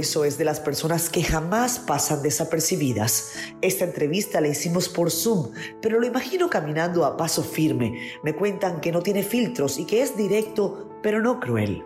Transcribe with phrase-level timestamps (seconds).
[0.00, 3.34] Goizo es de las personas que jamás pasan desapercibidas.
[3.60, 5.50] Esta entrevista la hicimos por Zoom,
[5.82, 8.12] pero lo imagino caminando a paso firme.
[8.22, 11.84] Me cuentan que no tiene filtros y que es directo, pero no cruel.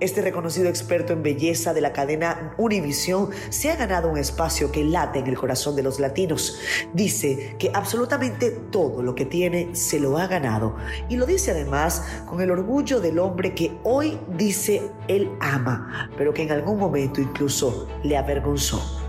[0.00, 4.84] Este reconocido experto en belleza de la cadena Univision se ha ganado un espacio que
[4.84, 6.58] late en el corazón de los latinos.
[6.92, 10.76] Dice que absolutamente todo lo que tiene se lo ha ganado
[11.08, 16.32] y lo dice además con el orgullo del hombre que hoy dice él ama, pero
[16.32, 19.03] que en algún momento incluso le avergonzó.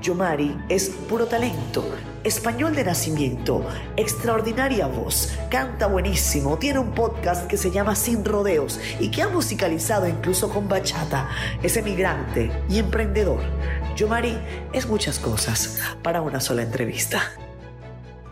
[0.00, 1.84] Yomari es puro talento,
[2.24, 8.80] español de nacimiento, extraordinaria voz, canta buenísimo, tiene un podcast que se llama Sin Rodeos
[8.98, 11.28] y que ha musicalizado incluso con bachata.
[11.62, 13.40] Es emigrante y emprendedor.
[13.94, 14.38] Yomari
[14.72, 17.20] es muchas cosas para una sola entrevista.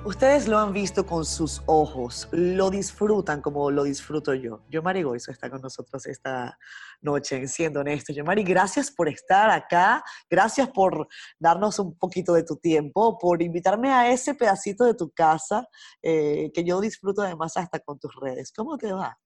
[0.05, 4.63] Ustedes lo han visto con sus ojos, lo disfrutan como lo disfruto yo.
[4.71, 6.59] Yo, Mari Goizo, está con nosotros esta
[7.01, 8.13] noche, siendo honesto.
[8.13, 13.43] Yo, Mari, gracias por estar acá, gracias por darnos un poquito de tu tiempo, por
[13.43, 15.67] invitarme a ese pedacito de tu casa
[16.03, 18.53] eh, que yo disfruto además hasta con tus redes.
[18.53, 19.17] ¿Cómo te va?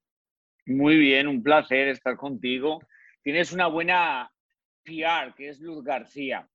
[0.66, 2.80] Muy bien, un placer estar contigo.
[3.22, 4.30] Tienes una buena
[4.84, 6.48] PR, que es Luz García.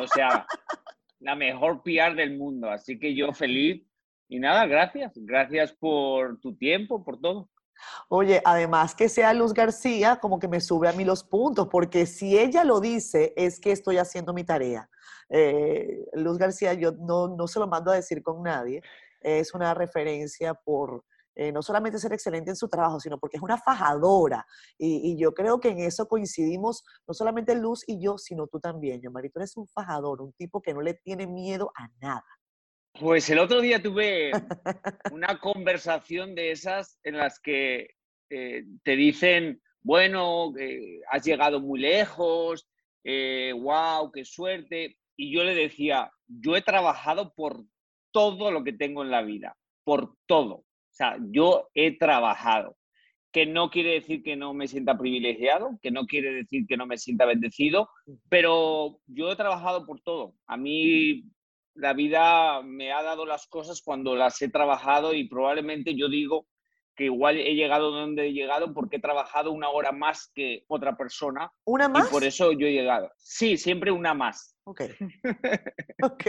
[0.00, 0.46] O sea,
[1.20, 2.70] la mejor PR del mundo.
[2.70, 3.82] Así que yo feliz.
[4.28, 5.12] Y nada, gracias.
[5.16, 7.50] Gracias por tu tiempo, por todo.
[8.08, 12.06] Oye, además que sea Luz García, como que me sube a mí los puntos, porque
[12.06, 14.88] si ella lo dice, es que estoy haciendo mi tarea.
[15.28, 18.82] Eh, Luz García, yo no, no se lo mando a decir con nadie,
[19.20, 21.04] es una referencia por,
[21.36, 24.46] eh, no solamente ser excelente en su trabajo, sino porque es una fajadora.
[24.78, 29.00] Y, yo creo que en eso coincidimos, no solamente Luz y yo, sino tú también,
[29.00, 32.24] yo, Marito, eres un fajador, un tipo que no le tiene miedo a nada.
[33.00, 34.30] Pues el otro día tuve
[35.12, 37.88] una conversación de esas en las que
[38.30, 40.52] eh, te dicen, bueno,
[41.10, 42.68] has llegado muy lejos,
[43.04, 44.96] wow, eh, qué suerte.
[45.16, 47.64] Y yo le decía, yo he trabajado por
[48.12, 50.54] todo lo que tengo en la vida, por todo.
[50.54, 52.76] O sea, yo he trabajado,
[53.32, 56.86] que no quiere decir que no me sienta privilegiado, que no quiere decir que no
[56.86, 57.88] me sienta bendecido,
[58.28, 60.36] pero yo he trabajado por todo.
[60.46, 61.24] A mí
[61.74, 66.46] la vida me ha dado las cosas cuando las he trabajado y probablemente yo digo
[66.94, 70.96] que igual he llegado donde he llegado porque he trabajado una hora más que otra
[70.96, 71.52] persona.
[71.64, 72.08] ¿Una más?
[72.08, 73.10] Y por eso yo he llegado.
[73.16, 74.56] Sí, siempre una más.
[74.64, 74.82] Ok.
[76.02, 76.26] ok.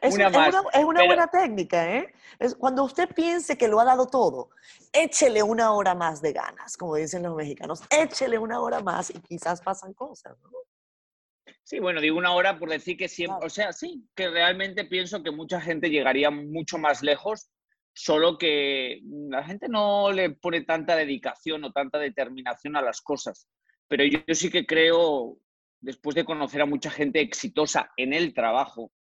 [0.00, 0.28] Es una,
[0.72, 2.14] es una, buena técnica, ¿eh?
[2.38, 4.48] Es cuando usted piense que lo ha dado todo,
[4.90, 7.82] échele una hora más de ganas, como dicen los mexicanos.
[7.90, 10.50] Échele una hora más y quizás pasan cosas, ¿no?
[11.66, 15.24] Sí, bueno, digo una hora por decir que siempre, o sea, sí, que realmente pienso
[15.24, 17.50] que mucha gente llegaría mucho más lejos,
[17.92, 23.48] solo que la gente no le pone tanta dedicación o tanta determinación a las cosas.
[23.88, 25.38] Pero yo sí que creo,
[25.80, 28.92] después de conocer a mucha gente exitosa en el trabajo,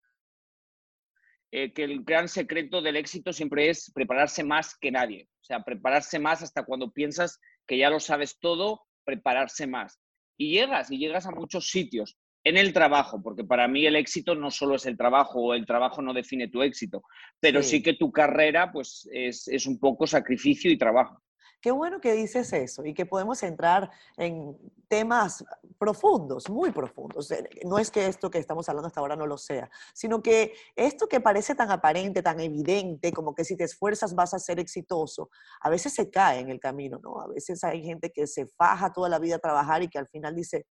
[1.51, 5.29] eh, que el gran secreto del éxito siempre es prepararse más que nadie.
[5.39, 10.01] O sea, prepararse más hasta cuando piensas que ya lo sabes todo, prepararse más.
[10.35, 14.35] Y llegas, y llegas a muchos sitios en el trabajo, porque para mí el éxito
[14.35, 17.03] no solo es el trabajo, o el trabajo no define tu éxito,
[17.39, 21.21] pero sí, que tu carrera pues es, es un poco sacrificio y trabajo.
[21.59, 24.55] Qué bueno que dices eso y que podemos entrar en
[24.87, 25.43] temas
[25.79, 27.31] profundos, muy profundos.
[27.31, 30.53] Eh, no es que esto que estamos hablando hasta ahora no lo sea, sino que
[30.75, 34.59] esto que parece tan aparente, tan evidente, como que si te esfuerzas vas a ser
[34.59, 35.31] exitoso,
[35.61, 37.19] a veces se cae en el camino, ¿no?
[37.19, 40.07] A veces hay gente que se faja toda la vida a trabajar y que al
[40.07, 40.67] final dice,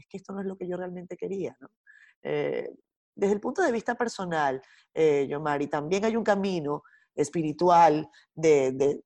[0.00, 1.68] es que esto no es lo que yo realmente quería, ¿no?
[2.22, 2.70] Eh,
[3.14, 4.62] desde el punto de vista personal,
[4.94, 6.82] eh, Yomari, también hay un camino
[7.14, 9.02] espiritual de,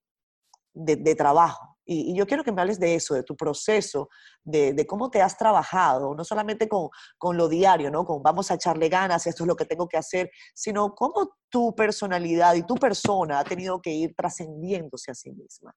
[0.72, 1.76] de, trabajo.
[1.84, 4.08] Y, yo quiero que me hables de eso, de tu proceso,
[4.44, 8.04] de, cómo te has trabajado, no solamente con, con, lo diario, ¿no?
[8.04, 11.74] Con vamos a echarle ganas, esto es lo que tengo que hacer, sino cómo tu
[11.74, 15.74] personalidad y tu persona ha tenido que ir trascendiéndose a sí misma.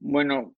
[0.00, 0.54] Bueno,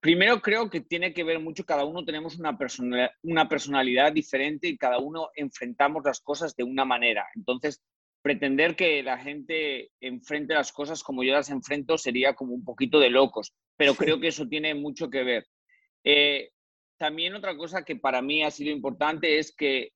[0.00, 4.68] primero creo que tiene que ver mucho, cada uno tenemos una personalidad, una personalidad diferente
[4.68, 7.26] y cada uno enfrentamos las cosas de una manera.
[7.34, 7.82] Entonces,
[8.22, 12.98] pretender que la gente enfrente las cosas como yo las enfrento sería como un poquito
[12.98, 15.46] de locos, pero creo que eso tiene mucho que ver.
[16.04, 16.50] Eh,
[16.98, 19.92] también otra cosa que para mí ha sido importante es que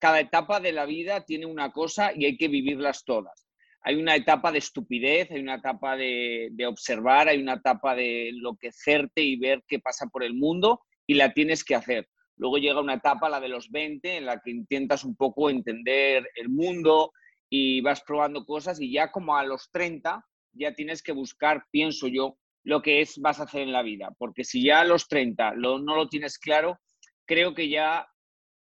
[0.00, 3.46] cada etapa de la vida tiene una cosa y hay que vivirlas todas.
[3.82, 9.22] Hay una etapa de estupidez, hay una etapa de, observar, hay una etapa de enloquecerte
[9.22, 12.08] y ver qué pasa por el mundo y la tienes que hacer.
[12.36, 16.30] Luego llega una etapa, la de los 20, en la que intentas un poco entender
[16.36, 17.12] el mundo,
[17.50, 22.06] y vas probando cosas y ya como a los 30 ya tienes que buscar, pienso
[22.06, 25.08] yo, lo que es vas a hacer en la vida, porque si ya a los
[25.08, 26.78] 30 no lo tienes claro,
[27.26, 28.06] creo que ya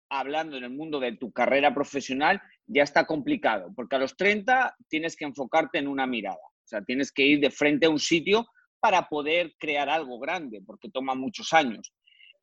[0.09, 4.75] hablando en el mundo de tu carrera profesional, ya está complicado, porque a los 30
[4.89, 7.99] tienes que enfocarte en una mirada, o sea, tienes que ir de frente a un
[7.99, 8.45] sitio
[8.79, 11.93] para poder crear algo grande, porque toma muchos años.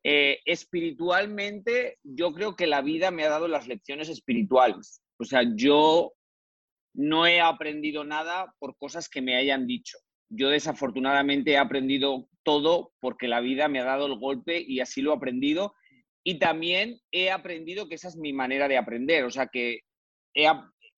[0.03, 5.01] Eh, espiritualmente, yo creo que la vida me ha dado las lecciones espirituales.
[5.17, 6.13] O sea, yo
[6.93, 9.97] no he aprendido nada por cosas que me hayan dicho.
[10.29, 15.01] Yo desafortunadamente he aprendido todo porque la vida me ha dado el golpe y así
[15.01, 15.73] lo he aprendido.
[16.23, 19.23] Y también he aprendido que esa es mi manera de aprender.
[19.23, 19.81] O sea, que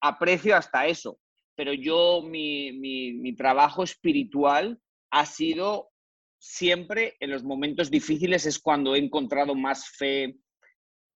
[0.01, 1.19] aprecio hasta eso.
[1.55, 4.79] Pero yo, mi, mi trabajo espiritual
[5.11, 5.89] ha sido
[6.39, 10.37] siempre en los momentos difíciles es cuando he encontrado más fe,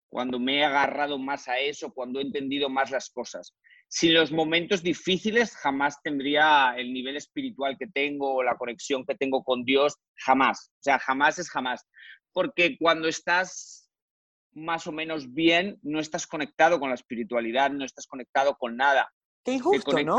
[0.08, 3.54] cuando me he agarrado más a eso, cuando he entendido más las cosas.
[3.88, 9.16] Sin los momentos difíciles jamás tendría el nivel espiritual que tengo o la conexión que
[9.16, 10.70] tengo con Dios, jamás.
[10.74, 11.84] O sea, jamás es jamás.
[12.32, 13.79] Porque cuando estás
[14.52, 19.12] más o menos bien, no estás conectado con la espiritualidad, no estás conectado con nada.
[19.44, 20.16] Qué injusto, ¿no?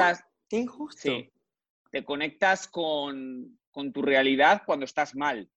[0.50, 1.02] Qué injusto.
[1.02, 1.32] Sí,
[1.92, 5.50] te conectas con, con tu realidad cuando estás mal.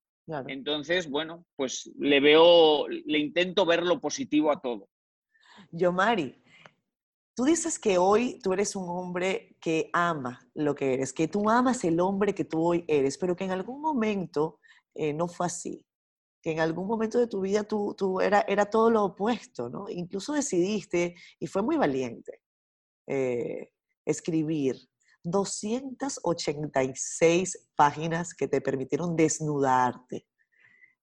[0.47, 4.89] Entonces, bueno, pues le veo, le intento ver lo positivo a todo.
[5.71, 6.43] Yo, Mari,
[7.35, 11.51] tú dices que hoy tú eres un hombre que ama lo que eres, que tú
[11.51, 14.61] amas el hombre que tú hoy eres, pero que en algún momento
[14.95, 15.85] eh, no fue así,
[16.45, 19.89] que en algún momento de tu vida tú, tú era, era todo lo opuesto, ¿no?
[19.89, 22.43] Incluso decidiste, y fue muy valiente,
[23.07, 23.71] eh,
[24.05, 24.77] escribir
[25.23, 30.27] 286 páginas que te permitieron desnudarte.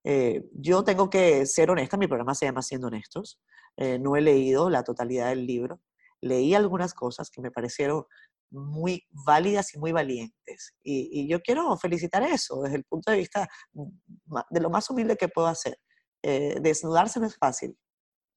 [0.04, 3.42] Eh, yo tengo que ser honesta, mi programa se llama Siendo Honestos.
[3.78, 5.82] Eh, no he leído la totalidad del libro.
[6.22, 8.06] Leí algunas cosas que me parecieron
[8.52, 10.76] muy válidas y muy valientes.
[10.84, 15.30] Y, yo quiero felicitar eso desde el punto de vista de lo más humilde que
[15.30, 15.78] puedo hacer.
[16.24, 17.76] Eh, desnudarse no es fácil.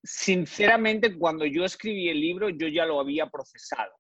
[0.03, 3.93] Sinceramente, cuando yo escribí el libro, yo ya lo había procesado.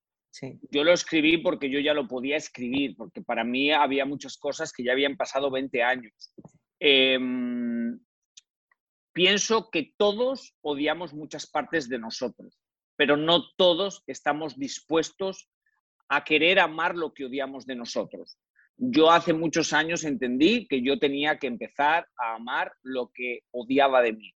[0.70, 4.72] Yo lo escribí porque yo ya lo podía escribir, porque para mí había muchas cosas
[4.72, 6.12] que ya habían pasado 20 años.
[6.80, 7.98] Em,
[9.12, 12.58] pienso que todos odiamos muchas partes de nosotros,
[12.96, 15.48] pero no todos estamos dispuestos
[16.08, 18.38] a querer amar lo que odiamos de nosotros.
[18.76, 24.02] Yo hace muchos años entendí que yo tenía que empezar a amar lo que odiaba
[24.02, 24.34] de mí.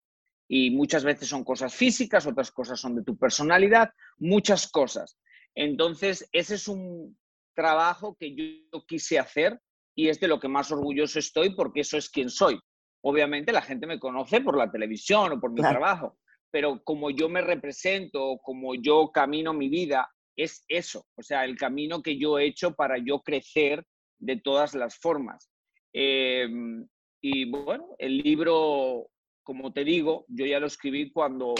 [0.48, 5.18] Y muchas veces son cosas físicas, otras cosas son de tu personalidad, muchas cosas.
[5.56, 7.18] Entonces, ese es un
[7.56, 9.60] trabajo que yo quise hacer
[9.96, 12.60] y es de lo que más orgulloso estoy porque eso es quien soy.
[13.02, 16.18] Obviamente la gente me conoce por la televisión o por mi trabajo,
[16.52, 21.58] pero como yo me represento, como yo camino mi vida, es eso, o sea, el
[21.58, 23.86] camino que yo he hecho para yo crecer
[24.20, 25.50] de todas las formas.
[25.94, 26.88] Em,
[27.22, 29.10] y bueno, el libro,
[29.44, 31.56] como te digo, yo ya lo escribí cuando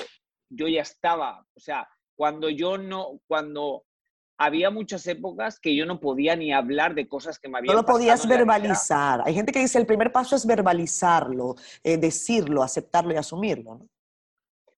[0.50, 3.86] yo ya estaba, o sea, cuando yo no, cuando
[4.38, 7.82] había muchas épocas que yo no podía ni hablar de cosas que me habían No
[7.82, 9.22] lo podías verbalizar.
[9.26, 13.88] Hay gente que dice el primer paso es verbalizarlo, eh, decirlo, aceptarlo y asumirlo.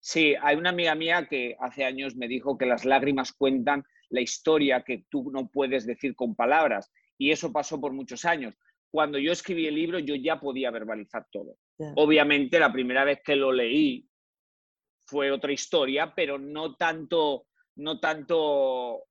[0.01, 4.21] Sí, hay una amiga mía que hace años me dijo que las lágrimas cuentan la
[4.21, 6.93] historia que tú no puedes decir con palabras.
[7.19, 8.55] Y eso pasó por muchos años.
[8.91, 11.57] Cuando yo escribí el libro, yo ya podía verbalizar todo.
[11.97, 14.07] Obviamente, la primera vez que lo leí,
[15.07, 19.05] fue otra historia, pero no tanto, no tanto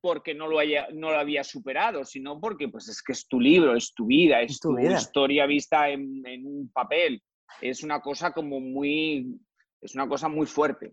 [0.00, 3.38] porque no lo, haya, no lo había superado, sino porque pues es que es tu
[3.38, 7.22] libro, es tu vida, es, tu, historia vista en, un papel.
[7.60, 9.38] Es una cosa como muy,
[9.82, 10.90] es una cosa muy fuerte.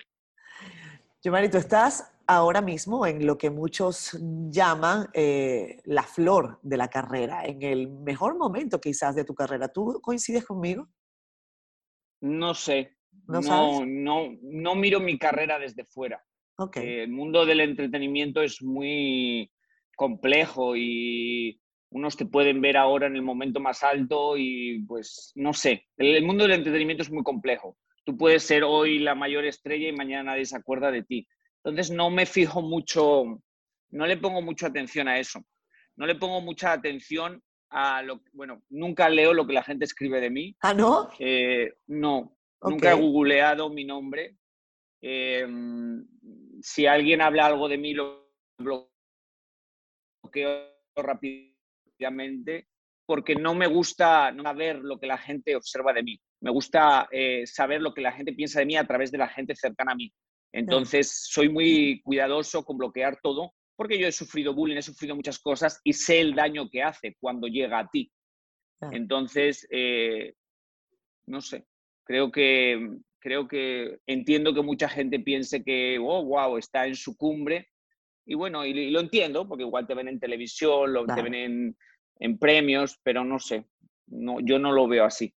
[1.22, 4.18] Giovanni, tú estás ahora mismo en lo que muchos
[4.50, 9.68] llaman eh, la flor de la carrera, en el mejor momento quizás de tu carrera.
[9.68, 10.88] ¿Tú coincides conmigo?
[12.22, 16.24] No sé, ¿No, no, no, miro mi carrera desde fuera.
[16.58, 17.02] Okay.
[17.02, 19.50] el mundo del entretenimiento es muy
[19.96, 21.58] complejo y
[21.92, 26.24] unos te pueden ver ahora en el momento más alto y pues no sé, el,
[26.26, 27.78] mundo del entretenimiento es muy complejo.
[28.10, 31.28] Tú puedes ser hoy la mayor estrella y mañana nadie se acuerda de ti.
[31.64, 33.40] Entonces no me fijo mucho,
[33.92, 35.46] no le pongo mucha atención a eso.
[35.96, 37.40] No le pongo mucha atención
[37.70, 40.58] a lo bueno, nunca leo lo que la gente escribe de mí.
[40.62, 41.12] ¿Ah, no?
[41.20, 44.38] Eh, no, Nunca he googleado mi nombre.
[45.04, 46.04] Em,
[46.64, 48.90] si alguien habla algo de mí, lo bloqueo
[50.96, 52.70] rápidamente
[53.06, 56.20] porque no me gusta no saber lo que la gente observa de mí.
[56.42, 59.28] Me gusta eh, saber lo que la gente piensa de mí a través de la
[59.28, 60.12] gente cercana a mí.
[60.52, 65.40] Entonces, soy muy cuidadoso con bloquear todo porque yo he sufrido bullying, he sufrido muchas
[65.40, 68.12] cosas y sé el daño que hace cuando llega a ti.
[68.92, 70.34] Entonces, eh,
[71.28, 71.66] no sé,
[72.10, 77.16] Creo que creo que entiendo que mucha gente piense que, oh, wow, está en su
[77.16, 77.68] cumbre.
[78.26, 81.78] Y bueno, y, lo entiendo, porque igual te ven en televisión, lo, te ven en,
[82.20, 83.68] en, premios, pero no sé,
[84.08, 85.32] no, yo no lo veo así.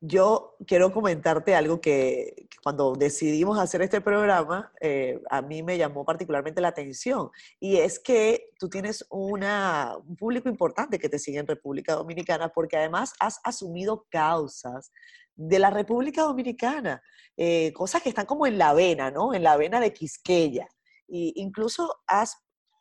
[0.00, 6.04] Yo quiero comentarte algo que, cuando decidimos hacer este programa, eh, a mí me llamó
[6.04, 11.38] particularmente la atención, y es que tú tienes una, un público importante que te sigue
[11.38, 14.92] en República Dominicana, porque además has asumido causas
[15.34, 17.02] de la República Dominicana,
[17.36, 19.34] eh, cosas que están como en la vena, ¿no?
[19.34, 20.68] En la vena de Quisqueya.
[21.08, 22.36] Y incluso has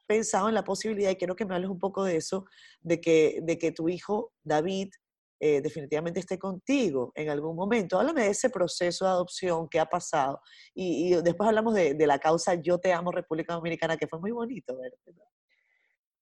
[0.05, 2.45] pensado en la posibilidad, y quiero que me hables un poco de eso,
[2.81, 4.89] de que, de que tu hijo David
[5.39, 7.99] eh, definitivamente esté contigo en algún momento.
[7.99, 10.41] Háblame de ese proceso de adopción que ha pasado
[10.73, 14.77] y, después hablamos de, la causa Yo Te Amo República Dominicana, que fue muy bonito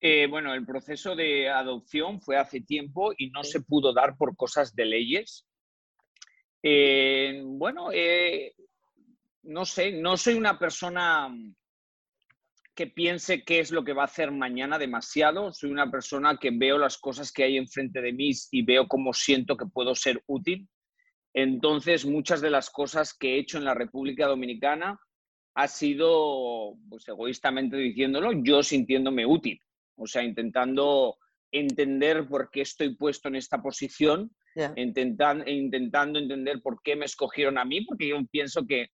[0.02, 4.36] eh, bueno, el proceso de adopción fue hace tiempo y no se pudo dar por
[4.36, 5.48] cosas de leyes.
[6.62, 7.90] Eh, bueno,
[9.44, 11.34] no sé, no soy una persona
[12.76, 15.52] que piense qué es lo que va a hacer mañana demasiado.
[15.54, 19.14] Soy una persona que veo las cosas que hay enfrente de mí y veo cómo
[19.14, 20.68] siento que puedo ser útil.
[21.34, 25.00] Entonces, muchas de las cosas que he hecho en la República Dominicana
[25.56, 29.60] ha sido, pues egoístamente diciéndolo, yo sintiéndome útil.
[29.96, 31.18] O sea, intentando
[31.52, 34.36] entender por qué estoy puesto en esta posición,
[34.76, 38.90] intentando entender por qué me escogieron a mí, porque yo pienso que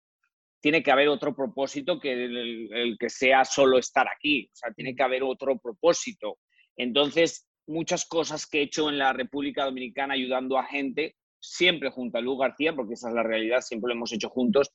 [0.60, 4.94] tiene que haber otro propósito que el, que sea solo estar aquí, o sea, tiene
[4.94, 6.38] que haber otro propósito.
[6.76, 12.18] Entonces, muchas cosas que he hecho en la República Dominicana ayudando a gente, siempre junto
[12.18, 14.70] a Luis García, porque esa es la realidad, siempre lo hemos hecho juntos,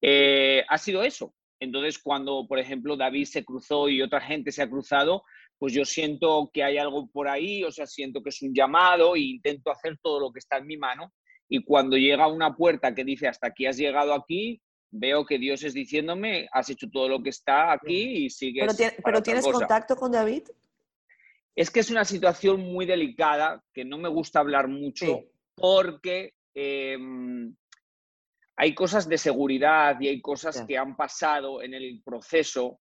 [0.00, 1.34] eh, ha sido eso.
[1.58, 5.22] Entonces, cuando, por ejemplo, David se cruzó y otra gente se ha cruzado,
[5.58, 9.16] pues yo siento que hay algo por ahí, o sea, siento que es un llamado
[9.16, 11.12] e intento hacer todo lo que está en mi mano.
[11.48, 14.60] Y cuando llega una puerta que dice, hasta aquí has llegado aquí,
[14.98, 18.76] veo que Dios es diciéndome, has hecho todo lo que está aquí y sigues.
[19.04, 20.44] Pero, tienes contacto con David.
[21.54, 25.24] Es que es una situación muy delicada que no me gusta hablar mucho
[25.54, 27.54] porque em,
[28.56, 32.78] hay cosas de seguridad y hay cosas que han pasado en el proceso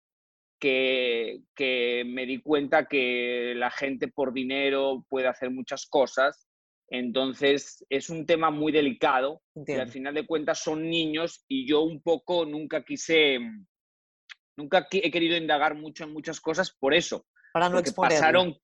[0.59, 6.47] que, que me di cuenta que la gente por dinero puede hacer muchas cosas
[6.93, 11.81] entonces, es un tema muy delicado y al final de cuentas son niños y yo
[11.81, 13.39] un poco nunca quise,
[14.55, 17.25] nunca he querido indagar mucho en muchas cosas por eso.
[17.51, 18.59] Para no pasaron,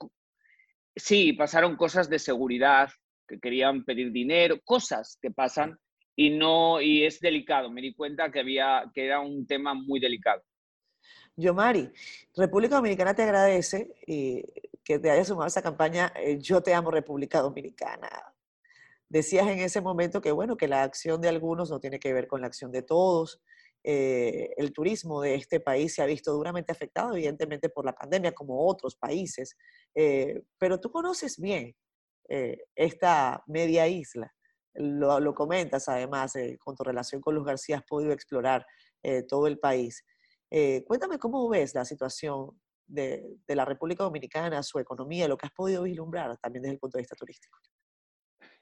[0.96, 2.90] Sí, pasaron cosas de seguridad,
[3.28, 5.80] que querían pedir dinero, cosas que pasan
[6.16, 7.72] y no y es delicado.
[7.72, 10.44] Me di cuenta que había que era un tema muy delicado.
[11.36, 11.90] Yo, Mari,
[12.36, 14.44] República Dominicana te agradece y
[14.90, 18.10] que te hayas sumado a esa campaña eh, Yo te amo República Dominicana.
[19.08, 22.26] Decías en ese momento que, bueno, que la acción de algunos no tiene que ver
[22.26, 23.40] con la acción de todos.
[23.84, 28.32] Eh, el turismo de este país se ha visto duramente afectado, evidentemente, por la pandemia,
[28.32, 29.56] como otros países.
[29.94, 31.76] Eh, pero tú conoces bien
[32.76, 34.34] esta media isla.
[34.74, 38.66] Lo, lo comentas, además, con tu relación con Luz García, has podido explorar
[39.28, 40.04] todo el país.
[40.88, 45.84] cuéntame cómo ves la situación de, la República Dominicana, su economía, lo que has podido
[45.84, 47.58] vislumbrar también desde el punto de vista turístico?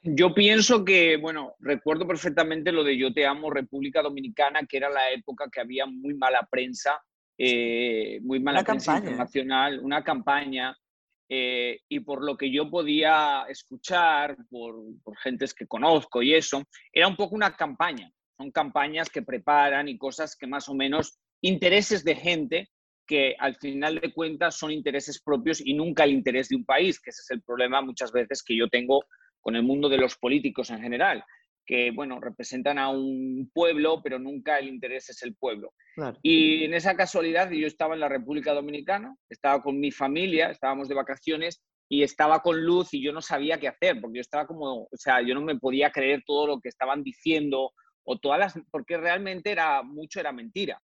[0.02, 4.90] Yo pienso que, bueno, recuerdo perfectamente lo de Yo te amo República Dominicana, que era
[4.90, 7.02] la época que había muy mala prensa,
[7.38, 10.78] eh, muy mala prensa internacional, una campaña,
[11.30, 16.64] eh, y por lo que yo podía escuchar, por, por gentes que conozco y eso,
[16.94, 18.12] era un poco una campaña.
[18.38, 22.70] Son campañas que preparan y cosas que más o menos intereses de gente
[23.08, 27.00] que al final de cuentas son intereses propios y nunca el interés de un país,
[27.00, 29.04] que ese es el problema muchas veces que yo tengo
[29.40, 31.24] con el mundo de los políticos en general,
[31.66, 35.74] que, bueno, representan a un pueblo, pero nunca el interés es el pueblo.
[36.22, 40.88] Y en esa casualidad yo estaba en la República Dominicana, estaba con mi familia, estábamos
[40.88, 44.46] de vacaciones y estaba con luz y yo no sabía qué hacer, porque yo estaba
[44.46, 47.72] como, o sea, yo no me podía creer todo lo que estaban diciendo
[48.04, 50.82] o todas las, porque realmente era mucho era mentira.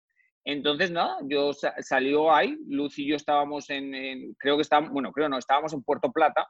[0.44, 5.28] Entonces, nada, yo salió ahí, Luz y yo estábamos en, creo que estábamos, bueno, creo
[5.28, 6.48] no, estábamos en Puerto Plata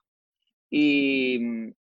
[0.70, 1.38] y,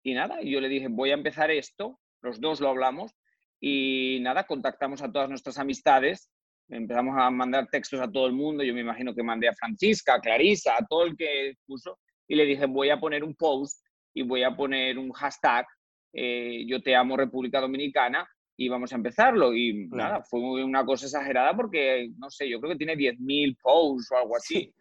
[0.02, 3.12] y nada, yo le dije, voy a empezar esto, los dos lo hablamos
[3.60, 6.30] y nada, contactamos a todas nuestras amistades,
[6.70, 10.14] empezamos a mandar textos a todo el mundo, yo me imagino que mandé a Francisca,
[10.14, 13.84] a Clarisa, a todo el que puso y le dije, voy a poner un post
[14.14, 15.66] y voy a poner un hashtag,
[16.14, 18.26] eh, yo te amo República Dominicana
[18.60, 19.54] y vamos a empezarlo.
[19.54, 24.12] Y nada, fue una cosa exagerada porque, no sé, yo creo que tiene 10.000 posts
[24.12, 24.74] o algo así.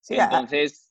[0.00, 0.88] Sí, entonces...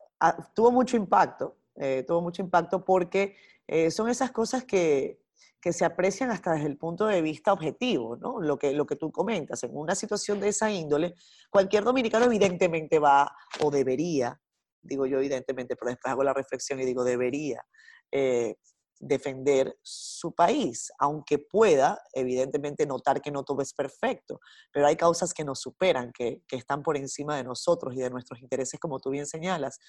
[0.53, 5.23] tuvo mucho impacto, eh, tuvo mucho impacto porque eh, son esas cosas que,
[5.59, 8.39] que se aprecian hasta desde el punto de vista objetivo, ¿no?
[8.39, 11.15] Lo que, lo que tú comentas, en una situación de esa índole,
[11.49, 14.39] cualquier dominicano evidentemente va o debería,
[14.83, 17.65] digo yo evidentemente, pero después hago la reflexión y digo debería,
[18.11, 18.55] eh,
[18.99, 24.39] defender su país, aunque pueda, evidentemente, notar que no todo es perfecto,
[24.71, 28.41] pero hay causas que nos superan, que, están por encima de nosotros y de nuestros
[28.41, 29.79] intereses, como tú bien señalas.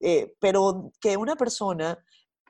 [0.00, 1.98] Eh, pero que una persona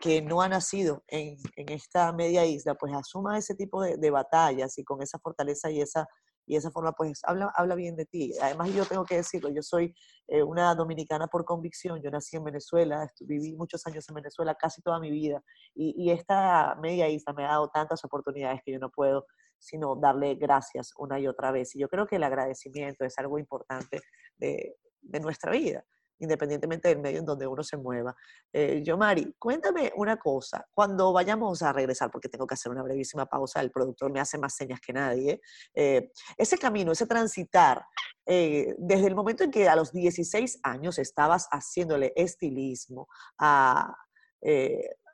[0.00, 4.76] que no ha nacido en, esta media isla, pues asuma ese tipo de, de batallas
[4.78, 6.06] y con esa fortaleza y esa
[6.48, 8.32] y esa forma pues habla, habla bien de ti.
[8.40, 9.94] Además yo tengo que decirlo, yo soy
[10.26, 14.82] eh, una dominicana por convicción, yo nací en Venezuela, viví muchos años en Venezuela, casi
[14.82, 15.42] toda mi vida,
[15.74, 19.26] y, y esta media isla me ha dado tantas oportunidades que yo no puedo
[19.60, 21.74] sino darle gracias una y otra vez.
[21.74, 24.00] Y yo creo que el agradecimiento es algo importante
[24.36, 25.84] de, de nuestra vida
[26.18, 28.14] independientemente del medio en donde uno se mueva.
[28.52, 30.66] Eh, yo, Mari, cuéntame una cosa.
[30.72, 34.38] Cuando vayamos a regresar, porque tengo que hacer una brevísima pausa, el productor me hace
[34.38, 35.40] más señas que nadie,
[35.74, 37.84] eh, ese camino, ese transitar,
[38.26, 43.08] eh, desde el momento en que a los 16 años estabas haciéndole estilismo
[43.38, 43.94] a,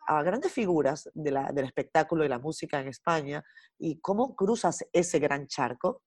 [0.06, 3.44] a grandes figuras del espectáculo y la música en España,
[3.78, 6.02] y cómo cruzas ese gran charco.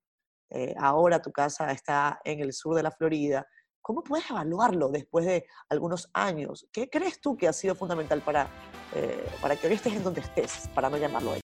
[0.77, 3.47] ahora tu casa está en el sur de la Florida,
[3.81, 6.67] ¿Cómo puedes evaluarlo después de algunos años?
[6.71, 8.47] ¿Qué crees tú que ha sido fundamental para,
[8.93, 11.41] eh, para que hoy estés en donde estés, para no llamarlo ahí?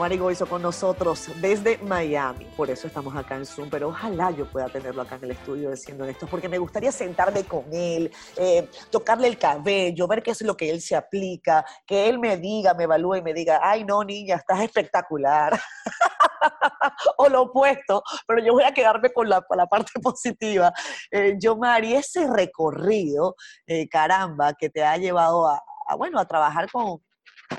[0.00, 4.46] Marigo hizo con nosotros desde Miami, por eso estamos acá en Zoom, pero ojalá yo
[4.46, 8.66] pueda tenerlo acá en el estudio diciendo esto, porque me gustaría sentarme con él, eh,
[8.90, 12.72] tocarle el cabello, ver qué es lo que él se aplica, que él me diga,
[12.72, 15.60] me evalúe y me diga, ay no niña, estás espectacular.
[17.18, 20.72] o lo opuesto, pero yo voy a quedarme con la, la parte positiva.
[21.10, 25.62] Eh, yo, Mari, ese recorrido, eh, caramba, que te ha llevado a,
[25.96, 27.02] bueno, a trabajar con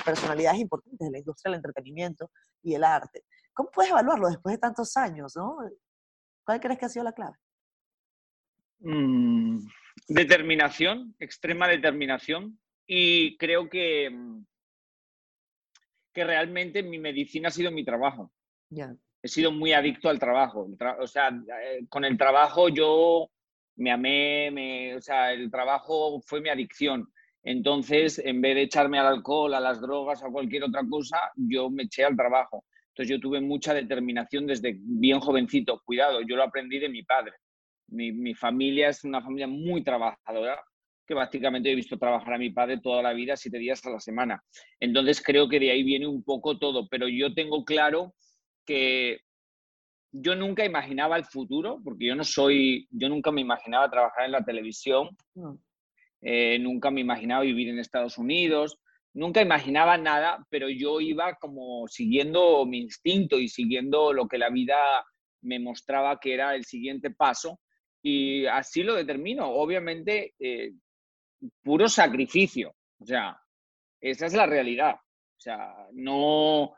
[0.06, 2.32] personalidades importantes de la industria del entretenimiento
[2.64, 3.24] y el arte.
[3.54, 5.34] ¿Cómo puedes evaluarlo después de tantos años?
[5.36, 5.58] ¿no?
[6.46, 7.36] ¿Cuál crees que ha sido la clave?
[8.80, 9.60] Mm,
[10.08, 12.60] determinación, extrema determinación.
[12.88, 14.46] Y creo que, mm,
[16.14, 18.32] que realmente mi medicina ha sido mi trabajo.
[19.22, 20.68] He sido muy adicto al trabajo.
[21.00, 23.30] O sea, eh, con el trabajo yo
[23.76, 27.08] me amé, o sea, el trabajo fue mi adicción.
[27.44, 31.70] Entonces, en vez de echarme al alcohol, a las drogas, a cualquier otra cosa, yo
[31.70, 32.66] me eché al trabajo.
[32.90, 35.82] Entonces, yo tuve mucha determinación desde bien jovencito.
[35.86, 37.34] Cuidado, yo lo aprendí de mi padre.
[37.88, 40.64] Mi, mi familia es una familia muy trabajadora,
[41.08, 44.00] que básicamente he visto trabajar a mi padre toda la vida, siete días a la
[44.00, 44.44] semana.
[44.80, 46.88] Entonces, creo que de ahí viene un poco todo.
[46.90, 48.14] Pero yo tengo claro
[48.66, 49.22] que
[50.12, 54.34] yo nunca imaginaba el futuro, porque yo no soy, yo nunca me imaginaba trabajar en
[54.34, 55.10] la televisión,
[56.22, 58.78] eh, nunca me imaginaba vivir en Estados Unidos,
[59.14, 64.50] nunca imaginaba nada, pero yo iba como siguiendo mi instinto y siguiendo lo que la
[64.50, 64.78] vida
[65.42, 67.60] me mostraba que era el siguiente paso
[68.02, 69.50] y así lo determino.
[69.50, 70.74] Obviamente, eh,
[71.64, 73.40] puro sacrificio, o sea,
[74.00, 74.96] esa es la realidad.
[74.96, 76.76] O sea, no,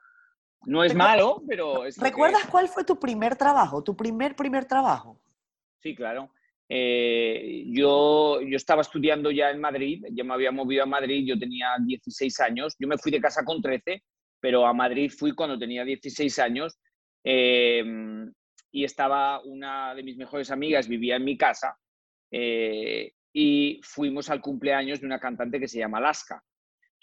[0.65, 1.85] no es malo, pero...
[1.85, 5.19] Es ¿Recuerdas cuál fue tu primer trabajo, tu primer, primer trabajo?
[5.81, 6.31] Sí, claro.
[6.69, 11.37] Eh, yo, yo estaba estudiando ya en Madrid, ya me había movido a Madrid, yo
[11.37, 14.01] tenía 16 años, yo me fui de casa con 13,
[14.39, 16.79] pero a Madrid fui cuando tenía 16 años
[17.23, 18.31] em,
[18.71, 21.77] y estaba una de mis mejores amigas, vivía en mi casa
[22.31, 26.43] eh, y fuimos al cumpleaños de una cantante que se llama Alaska.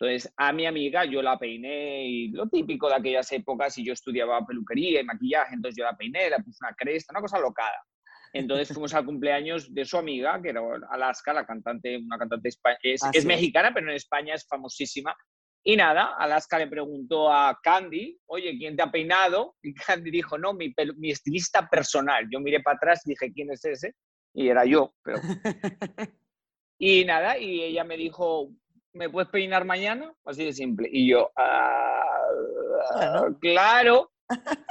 [0.01, 3.93] Entonces, a mi amiga yo la peiné y lo típico de aquellas épocas, y yo
[3.93, 7.85] estudiaba peluquería y maquillaje, entonces yo la peiné, le puse una cresta, una cosa locada.
[8.33, 13.03] Entonces fuimos al cumpleaños de su amiga, que era Alaska, la cantante, una cantante es,
[13.13, 15.15] es, mexicana, pero en España es famosísima.
[15.63, 19.57] Y nada, Alaska le preguntó a Candy, oye, ¿quién te ha peinado?
[19.63, 22.27] Y Candy dijo, no, mi, mi estilista personal.
[22.33, 23.95] Yo miré para atrás y dije, ¿quién es ese?
[24.33, 24.95] Y era yo.
[25.03, 25.19] Pero...
[26.79, 28.51] y nada, y ella me dijo,
[28.93, 30.13] ¿me puedes peinar mañana?
[30.25, 30.89] Así de simple.
[30.93, 34.13] Y yo, ah, claro.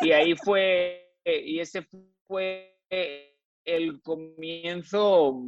[0.02, 1.88] Y ahí fue, y ese
[2.28, 2.78] fue
[3.66, 5.44] el comienzo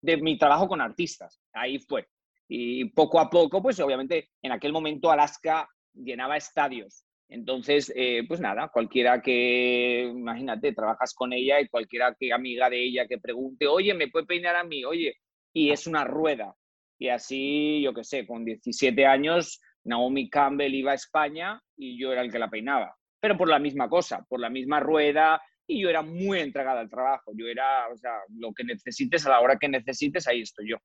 [0.00, 1.40] de mi trabajo con artistas.
[1.52, 2.06] Ahí fue.
[2.48, 7.04] Y poco a poco, pues obviamente en aquel momento Alaska llenaba estadios.
[7.28, 12.84] Entonces, eh, pues nada, cualquiera que, imagínate, trabajas con ella y cualquiera que amiga de
[12.84, 14.84] ella que pregunte, oye, ¿me puede peinar a mí?
[14.84, 15.16] Oye,
[15.54, 16.54] y es una rueda.
[17.02, 22.12] Y así, yo qué sé, con 17 años, Naomi Campbell iba a España y yo
[22.12, 22.96] era el que la peinaba.
[23.20, 26.88] Pero por la misma cosa, por la misma rueda, y yo era muy entregada al
[26.88, 27.32] trabajo.
[27.34, 30.76] Yo era, o sea, lo que necesites a la hora que necesites, ahí estoy yo.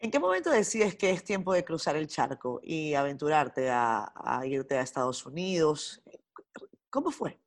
[0.00, 4.10] ¿En qué momento decides que es tiempo de cruzar el charco y aventurarte a,
[4.46, 6.02] irte a Estados Unidos?
[6.90, 7.38] ¿Cómo fue?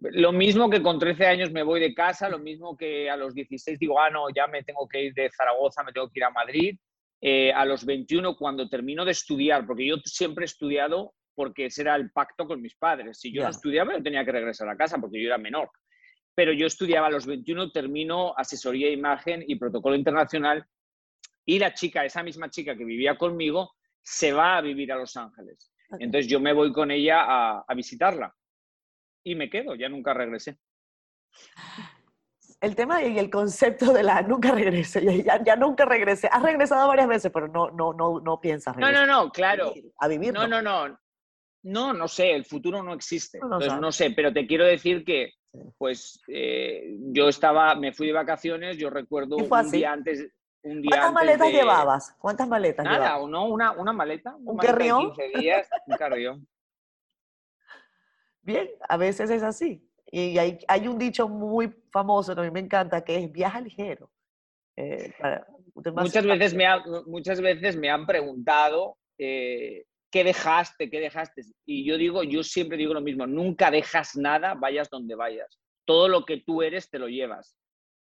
[0.00, 3.32] Lo mismo que con 13 años me voy de casa, lo mismo que a los
[3.32, 6.24] 16 digo, ah, no, ya me tengo que ir de Zaragoza, me tengo que ir
[6.24, 6.76] a Madrid.
[7.20, 11.82] Eh, a los 21, cuando termino de estudiar, porque yo siempre he estudiado porque ese
[11.82, 13.18] era el pacto con mis padres.
[13.20, 15.70] Si yo no estudiaba, yo tenía que regresar a casa porque yo era menor.
[16.34, 20.66] Pero yo estudiaba a los 21, termino asesoría de imagen y protocolo internacional
[21.46, 25.16] y la chica, esa misma chica que vivía conmigo, se va a vivir a Los
[25.16, 25.72] Ángeles.
[26.00, 28.34] Entonces yo me voy con ella a, visitarla
[29.24, 30.58] y me quedo, ya nunca regresé.
[32.60, 36.28] El tema y el concepto de la nunca regresé, ya, ya, nunca regresé.
[36.32, 39.06] Has regresado varias veces, pero no, no, no, no piensas regresar.
[39.06, 39.74] No, no, no, claro.
[39.98, 40.32] A vivir.
[40.32, 40.98] no, no, no.
[41.62, 43.40] No, no sé, el futuro no existe.
[43.40, 45.32] No, no sé, pero te quiero decir que,
[45.76, 50.30] pues, eh, yo estaba, me fui de vacaciones, yo recuerdo un día antes,
[50.88, 52.16] ¿Cuántas maletas llevabas?
[52.18, 53.30] ¿Cuántas maletas Nada, llevabas?
[53.30, 54.34] no, una, una maleta.
[54.36, 55.12] ¿Un carrión?
[55.86, 56.48] un carrión.
[58.42, 59.88] Bien, a veces es así.
[60.06, 63.60] Y hay, hay, un dicho muy famoso que a mí me encanta, que es viaja
[63.60, 64.10] ligero.
[64.76, 65.12] Eh,
[65.94, 66.66] muchas, veces me
[67.06, 71.42] muchas veces me han preguntado eh, qué dejaste, qué dejaste.
[71.64, 75.58] Y yo digo, yo siempre digo lo mismo, nunca dejas nada, vayas donde vayas.
[75.84, 77.56] Todo lo que tú eres te lo llevas.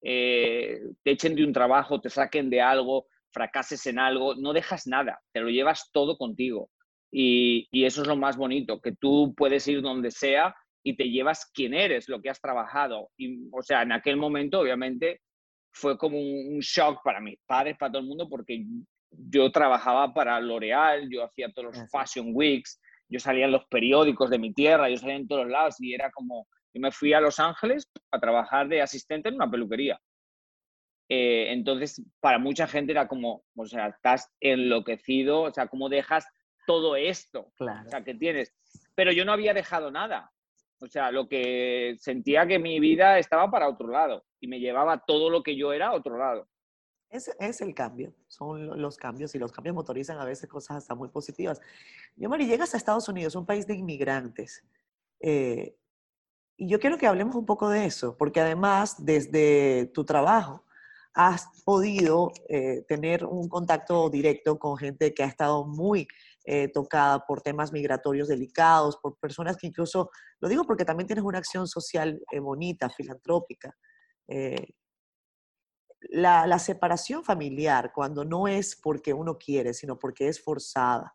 [0.02, 4.86] Eh, te echen de un trabajo, te saquen de algo, fracases en algo, no dejas
[4.86, 6.70] nada, te lo llevas todo contigo.
[7.10, 11.50] Y, eso es lo más bonito, que tú puedes ir donde sea y te llevas
[11.52, 13.10] quién eres, lo que has trabajado.
[13.16, 15.20] Y, o sea, en aquel momento, obviamente,
[15.72, 18.64] fue como un, shock para mis padres, para todo el mundo, porque
[19.10, 24.30] yo trabajaba para L'Oreal, yo hacía todos los Fashion Weeks, yo salía en los periódicos
[24.30, 27.20] de mi tierra, yo salía en todos lados y era como, y me fui a
[27.20, 30.00] Los Ángeles a trabajar de asistente en una peluquería.
[31.08, 36.26] Eh, entonces, para mucha gente era como, o sea, estás enloquecido, o sea, ¿cómo dejas
[36.66, 37.52] todo esto?
[37.56, 37.86] Claro.
[37.86, 38.54] O sea, que tienes.
[38.94, 40.30] Pero yo no había dejado nada.
[40.82, 45.04] O sea, lo que sentía que mi vida estaba para otro lado y me llevaba
[45.06, 46.48] todo lo que yo era a otro lado.
[47.08, 50.96] Es, es el cambio, son los cambios y los cambios motorizan a veces cosas hasta
[50.96, 51.60] muy positivas.
[52.16, 54.64] Yo, Mari, llegas a Estados Unidos, un país de inmigrantes.
[55.20, 55.76] Eh,
[56.56, 60.64] y yo quiero que hablemos un poco de eso, porque además desde tu trabajo
[61.14, 66.08] has podido eh, tener un contacto directo con gente que ha estado muy
[66.44, 71.24] eh, tocada por temas migratorios delicados, por personas que incluso, lo digo porque también tienes
[71.24, 73.76] una acción social eh, bonita, filantrópica.
[76.08, 81.14] La, la separación familiar, cuando no es porque uno quiere, sino porque es forzada,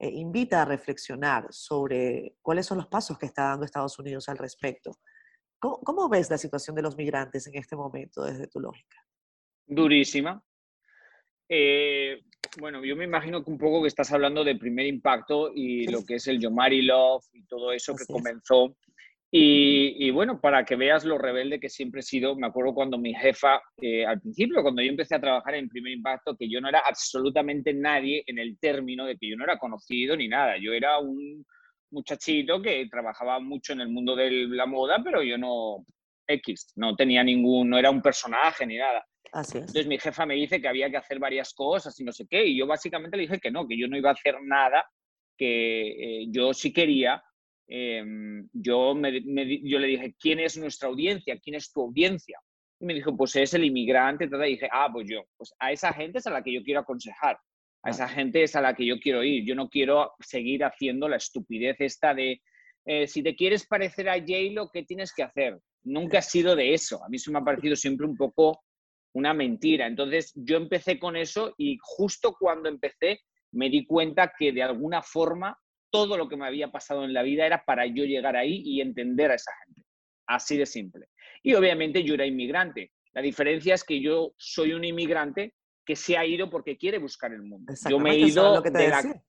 [0.00, 4.38] eh, invita a reflexionar sobre cuáles son los pasos que está dando Estados Unidos al
[4.38, 4.98] respecto.
[5.58, 8.98] ¿Cómo, ves la situación de los migrantes en este momento desde tu lógica?
[9.66, 10.44] Durísima.
[11.48, 12.22] Eh,
[12.60, 16.04] bueno, yo me imagino que un poco que estás hablando de primer impacto y lo
[16.04, 18.76] que es el Yomari Love y todo eso que comenzó
[19.36, 23.12] y, bueno, para que veas lo rebelde que siempre he sido, me acuerdo cuando mi
[23.12, 26.68] jefa, eh, al principio, cuando yo empecé a trabajar en Primer Impacto, que yo no
[26.68, 30.56] era absolutamente nadie en el término de que yo no era conocido ni nada.
[30.56, 31.44] Yo era un
[31.90, 35.84] muchachito que trabajaba mucho en el mundo de la moda, pero yo no,
[36.28, 39.04] X, no tenía ningún, no era un personaje ni nada.
[39.34, 39.64] Así es.
[39.64, 42.44] Entonces mi jefa me dice que había que hacer varias cosas y no sé qué,
[42.46, 44.84] y yo básicamente le dije que no, que yo no iba a hacer nada,
[45.36, 47.22] que eh, yo sí quería
[47.66, 49.10] Em, yo, me,
[49.62, 51.38] yo le dije, ¿quién es nuestra audiencia?
[51.42, 52.38] ¿Quién es tu audiencia?
[52.80, 54.24] Y me dijo, pues es el inmigrante.
[54.24, 56.80] Y dije, ah, pues yo, pues a esa gente es a la que yo quiero
[56.80, 57.38] aconsejar.
[57.82, 59.44] A esa gente es a la que yo quiero ir.
[59.44, 62.40] Yo no quiero seguir haciendo la estupidez esta de,
[62.86, 65.58] eh, si te quieres parecer a J-Lo, ¿qué tienes que hacer?
[65.84, 67.02] Nunca ha sido de eso.
[67.04, 68.63] A mí eso me ha parecido siempre un poco
[69.14, 69.86] una mentira.
[69.86, 73.20] Entonces yo empecé con eso y justo cuando empecé
[73.52, 75.58] me di cuenta que de alguna forma
[75.90, 78.80] todo lo que me había pasado en la vida era para yo llegar ahí y
[78.80, 79.82] entender a esa gente.
[80.26, 81.06] Así de simple.
[81.42, 82.90] Y obviamente yo era inmigrante.
[83.12, 87.32] La diferencia es que yo soy un inmigrante que se ha ido porque quiere buscar
[87.32, 87.72] el mundo.
[87.88, 89.22] Yo me he ido de la,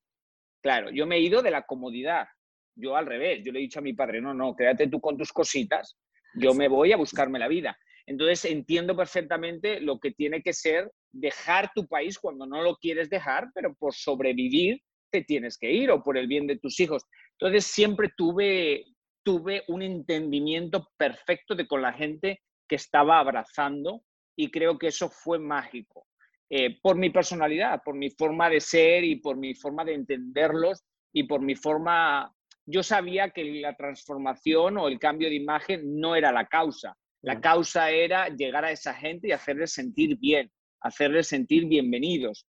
[0.61, 2.27] claro, yo me he ido de la comodidad.
[2.75, 5.17] Yo al revés, yo le he dicho a mi padre, no, no, quédate tú con
[5.17, 5.97] tus cositas,
[6.33, 7.77] yo me voy a buscarme la vida.
[8.07, 13.09] Entonces entiendo perfectamente lo que tiene que ser dejar tu país cuando no lo quieres
[13.09, 14.81] dejar, pero por sobrevivir
[15.23, 17.03] tienes que ir o por el bien de tus hijos.
[17.39, 18.85] Entonces siempre tuve,
[19.23, 24.03] tuve un entendimiento perfecto de con la gente que estaba abrazando
[24.35, 26.07] y creo que eso fue mágico.
[26.49, 30.83] Eh, por mi personalidad, por mi forma de ser y por mi forma de entenderlos
[31.13, 32.31] y por mi forma...
[32.67, 36.97] Yo sabía que la transformación o el cambio de imagen no era la causa.
[37.25, 42.47] La causa era llegar a esa gente y hacerles sentir bien, hacerles sentir bienvenidos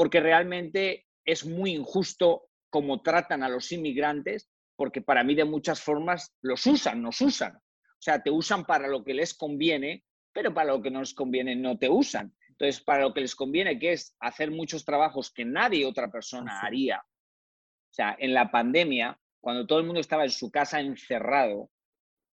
[0.00, 5.82] porque realmente es muy injusto cómo tratan a los inmigrantes, porque para mí de muchas
[5.82, 7.54] formas los usan, nos usan.
[7.54, 11.12] O sea, te usan para lo que les conviene, pero para lo que no les
[11.12, 12.34] conviene no te usan.
[12.48, 16.62] Entonces, para lo que les conviene, que es hacer muchos trabajos que nadie otra persona
[16.62, 16.96] haría.
[16.98, 21.70] O sea, en la pandemia, cuando todo el mundo estaba en su casa encerrado,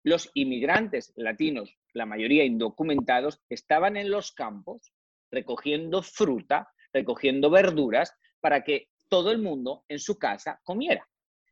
[0.06, 4.94] los inmigrantes latinos, la mayoría indocumentados, estaban en los campos
[5.32, 11.10] recogiendo fruta, recogiendo verduras, para que todo el mundo en su casa comiera.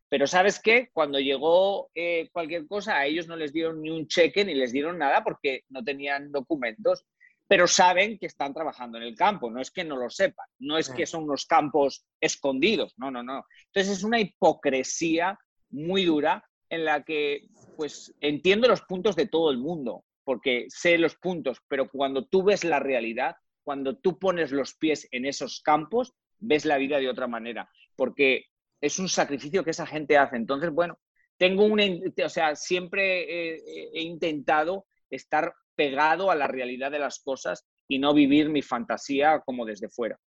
[0.08, 4.06] Pero sabes qué, cuando llegó eh, cualquier cosa, a ellos no les dieron ni un
[4.06, 7.04] cheque ni les dieron nada porque no tenían documentos,
[7.48, 10.78] pero saben que están trabajando en el campo, no es que no lo sepan, no
[10.78, 13.44] es que son unos campos escondidos, no, no, no.
[13.66, 15.36] Entonces es una hipocresía
[15.70, 20.98] muy dura en la que pues entiendo los puntos de todo el mundo, porque sé
[20.98, 25.60] los puntos, pero cuando tú ves la realidad, cuando tú pones los pies en esos
[25.60, 28.46] campos, ves la vida de otra manera, porque
[28.80, 30.36] es un sacrificio que esa gente hace.
[30.36, 30.98] Entonces, bueno,
[31.36, 31.80] tengo un,
[32.24, 38.14] o sea, siempre he, intentado estar pegado a la realidad de las cosas y no
[38.14, 40.18] vivir mi fantasía como desde fuera.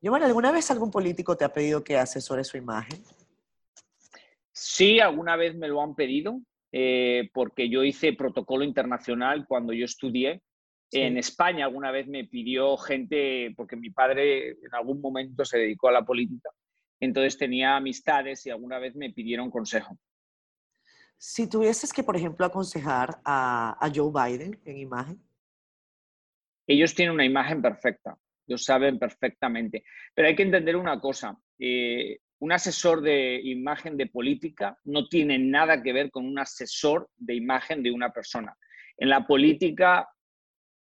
[0.00, 3.02] bueno, ¿alguna vez algún político te ha pedido que asesore su imagen?
[4.62, 6.38] Sí, alguna vez me lo han pedido,
[6.70, 10.42] eh, porque yo hice protocolo internacional cuando yo estudié
[10.92, 15.88] en España alguna vez me pidió gente, porque mi padre en algún momento se dedicó
[15.88, 16.50] a la política,
[17.00, 19.96] entonces tenía amistades y alguna vez me pidieron consejo.
[21.16, 25.22] Si tuvieses que, por ejemplo, aconsejar a, Joe Biden en imagen.
[26.66, 31.34] Ellos tienen una imagen perfecta, lo saben perfectamente, pero hay que entender una cosa.
[31.58, 37.08] Eh, un asesor de imagen de política no tiene nada que ver con un asesor
[37.16, 38.56] de imagen de una persona.
[38.96, 40.08] En la política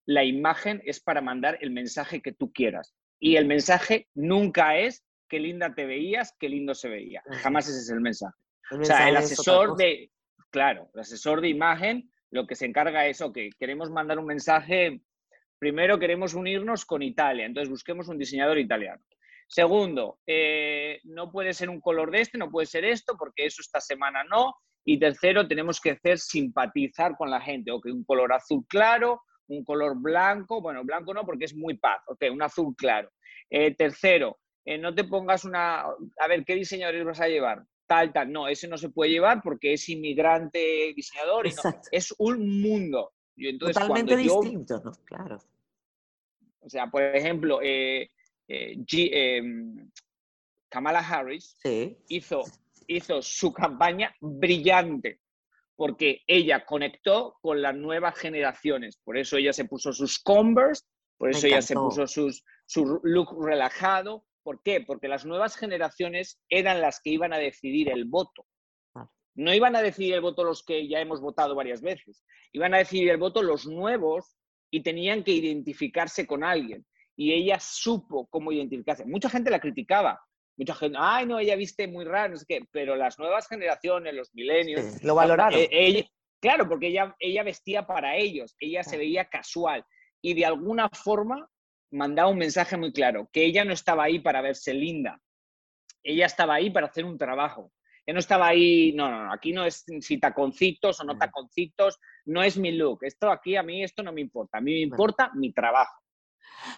[0.05, 2.93] la imagen es para mandar el mensaje que tú quieras.
[3.19, 7.23] Y el mensaje nunca es qué linda te veías, qué lindo se veía.
[7.41, 8.35] Jamás ese es el mensaje.
[8.71, 10.11] o sea, el asesor de,
[10.49, 15.01] claro, el asesor de imagen lo que se encarga es, ok, queremos mandar un mensaje,
[15.59, 19.03] primero queremos unirnos con Italia, entonces busquemos un diseñador italiano.
[19.47, 23.61] Segundo, eh, no puede ser un color de este, no puede ser esto, porque eso
[23.61, 24.55] esta semana no.
[24.85, 29.21] Y tercero, tenemos que hacer simpatizar con la gente, o que un color azul claro,
[29.47, 33.09] un color blanco, bueno, blanco no porque es muy paz, ok, un azul claro.
[33.49, 37.63] Eh, tercero, eh, no te pongas una, a ver, ¿qué diseñadores vas a llevar?
[37.85, 41.53] Tal, tal, no, ese no se puede llevar porque es inmigrante diseñador, y
[41.91, 43.13] es un mundo.
[43.35, 44.91] entonces, Totalmente distinto, ¿no?
[45.05, 45.37] Claro.
[46.61, 48.09] O sea, por ejemplo, eh,
[48.47, 49.89] em,
[50.69, 51.57] Kamala Harris
[52.07, 52.43] hizo,
[52.87, 55.19] hizo su campaña brillante
[55.75, 58.97] porque ella conectó con las nuevas generaciones.
[59.03, 60.85] Por eso ella se puso sus Converse,
[61.17, 64.25] por eso ella se puso sus, su look relajado.
[64.43, 64.81] ¿Por qué?
[64.81, 68.45] Porque las nuevas generaciones eran las que iban a decidir el voto.
[69.35, 72.23] No iban a decidir el voto los que ya hemos votado varias veces.
[72.51, 74.35] Iban a decidir el voto los nuevos
[74.69, 76.85] y tenían que identificarse con alguien.
[77.15, 79.05] Y ella supo cómo identificarse.
[79.05, 80.19] Mucha gente la criticaba
[80.57, 84.13] mucha gente, ay, no, ella viste muy raro, no sé qué, pero las nuevas generaciones,
[84.13, 85.03] los milenios...
[85.03, 85.59] lo valoraron.
[85.59, 86.07] Eh,
[86.39, 89.83] claro, porque ella, ella vestía para ellos, ella se veía casual
[90.21, 91.49] y de alguna forma
[91.91, 95.19] mandaba un mensaje muy claro, que ella no estaba ahí para verse linda,
[96.03, 97.71] ella estaba ahí para hacer un trabajo.
[98.05, 101.99] Ella no estaba ahí, no, no, no, aquí no es si taconcitos o no taconcitos,
[102.25, 102.99] no es mi look.
[103.03, 106.02] Esto aquí a mí esto no me importa, a mí me importa mi trabajo.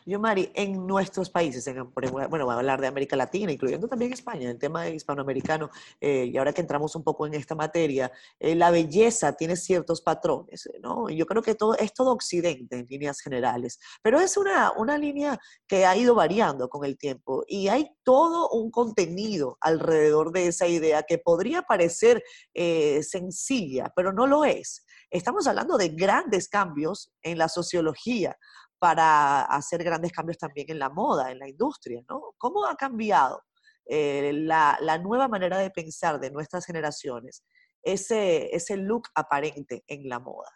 [0.06, 4.14] Yo, Mari, en nuestros países, en, bueno, voy a hablar de América Latina, incluyendo también
[4.14, 8.56] España, el tema hispanoamericano, eh, y ahora que entramos un poco en esta materia, eh,
[8.56, 11.10] la belleza tiene ciertos patrones, ¿no?
[11.10, 15.40] Yo creo que todo, es todo occidente en líneas generales, pero es una, una línea
[15.68, 20.68] que ha ido variando con el tiempo y hay todo un contenido alrededor de esa
[20.68, 24.86] idea que podría parecer eh, sencilla, pero no lo es.
[25.10, 28.38] Estamos hablando de grandes cambios en la sociología
[28.80, 32.34] para hacer grandes cambios también en la moda, en la industria, ¿no?
[32.38, 33.42] ¿Cómo ha cambiado
[33.86, 37.44] eh, la, nueva manera de pensar de nuestras generaciones,
[37.84, 40.50] ese, ese look aparente en la moda?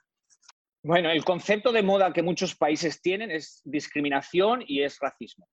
[0.82, 5.48] Bueno, el concepto de moda que muchos países tienen es discriminación y es racismo.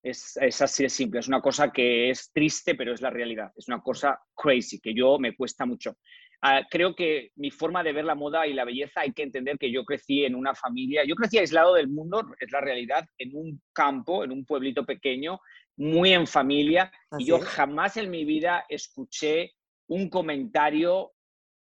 [0.00, 3.50] Es, es, así de simple, es una cosa que es triste, pero es la realidad.
[3.56, 5.96] Es una cosa crazy, que yo me cuesta mucho.
[6.40, 9.58] Ah, creo que mi forma de ver la moda y la belleza hay que entender
[9.58, 13.34] que yo crecí en una familia, yo crecí aislado del mundo, es la realidad, en
[13.34, 15.40] un campo, en un pueblito pequeño,
[15.76, 19.52] muy en familia, y yo jamás en mi vida escuché
[19.88, 21.12] un comentario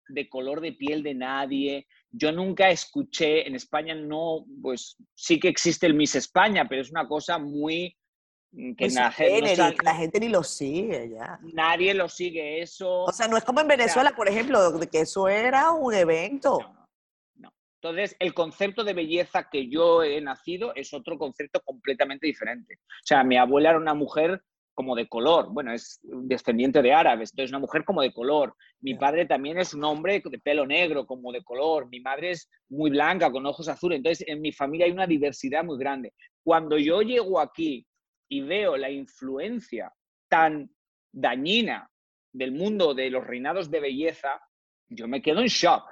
[0.07, 1.87] de color de piel de nadie.
[2.11, 6.91] Yo nunca escuché, en España no, pues sí que existe el Miss España, pero es
[6.91, 7.97] una cosa muy
[8.53, 11.39] Mm, que la, gente, ni lo sigue ya.
[11.41, 13.03] Nadie lo sigue, eso.
[13.03, 14.59] O sea, no es como en Venezuela, por ejemplo,
[14.91, 16.59] que eso era un evento.
[17.35, 22.75] No, Entonces, el concepto de belleza que yo he nacido es otro concepto completamente diferente.
[22.75, 24.39] O sea, mi abuela era una mujer
[24.75, 28.55] como de color, bueno, es descendiente de árabes, entonces una mujer como de color.
[28.81, 31.87] Mi padre también es un hombre de pelo negro, como de color.
[31.89, 33.97] Mi madre es muy blanca, con ojos azules.
[33.97, 36.13] Entonces, en mi familia hay una diversidad muy grande.
[36.43, 37.85] Cuando yo llego aquí
[38.33, 39.93] y veo la influencia
[40.27, 40.67] tan
[41.11, 41.87] dañina
[42.31, 44.41] del mundo de los reinados de belleza,
[44.89, 45.83] yo me quedo en shock.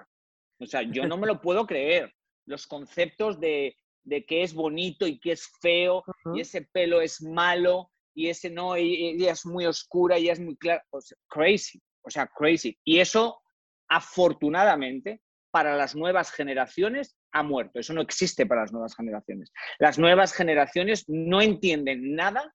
[0.59, 2.11] O sea, yo no me lo puedo creer.
[2.47, 6.03] Los conceptos de, de qué es bonito y qué es feo,
[6.35, 10.57] y ese pelo es malo, y ese no, ella es muy oscura, ella es muy
[10.57, 10.83] clara.
[10.89, 12.75] O sea, crazy, o sea, crazy.
[12.83, 13.39] Y eso,
[13.87, 15.21] afortunadamente,
[15.51, 17.79] para las nuevas generaciones ha muerto.
[17.79, 19.51] Eso no existe para las nuevas generaciones.
[19.79, 22.53] Las nuevas generaciones no entienden nada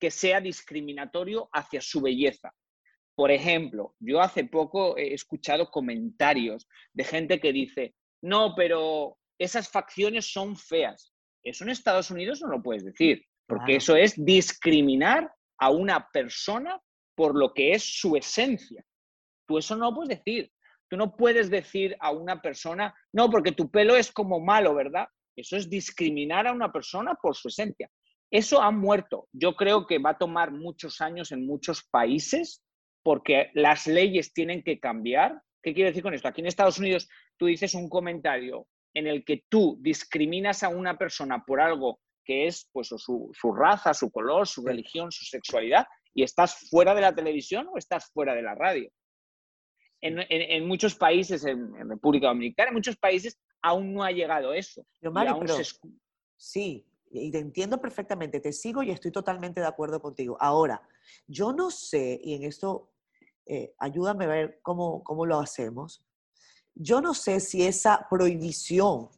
[0.00, 2.52] que sea discriminatorio hacia su belleza.
[3.14, 9.68] Por ejemplo, yo hace poco he escuchado comentarios de gente que dice, no, pero esas
[9.68, 11.12] facciones son feas.
[11.42, 16.80] Eso en Estados Unidos no lo puedes decir, porque eso es discriminar a una persona
[17.16, 18.84] por lo que es su esencia.
[19.46, 20.52] Tú eso no lo puedes decir.
[20.88, 25.06] Tú no puedes decir a una persona, no, porque tu pelo es como malo, ¿verdad?
[25.36, 27.90] Eso es discriminar a una persona por su esencia.
[28.30, 29.28] Eso ha muerto.
[29.32, 32.62] Yo creo que va a tomar muchos años en muchos países
[33.02, 35.40] porque las leyes tienen que cambiar.
[35.62, 36.28] ¿Qué quiero decir con esto?
[36.28, 40.98] Aquí en Estados Unidos tú dices un comentario en el que tú discriminas a una
[40.98, 45.86] persona por algo que es pues, su, su raza, su color, su religión, su sexualidad,
[46.12, 48.90] y estás fuera de la televisión o estás fuera de la radio
[50.00, 54.84] en, muchos países, en, República Dominicana, en muchos países, aún no ha llegado eso.
[56.36, 60.36] Sí, y te entiendo perfectamente, te sigo y estoy totalmente de acuerdo contigo.
[60.40, 60.82] Ahora,
[61.26, 62.92] yo no sé, y en esto
[63.46, 66.04] eh, ayúdame a ver cómo, cómo lo hacemos,
[66.74, 69.08] yo no sé si esa prohibición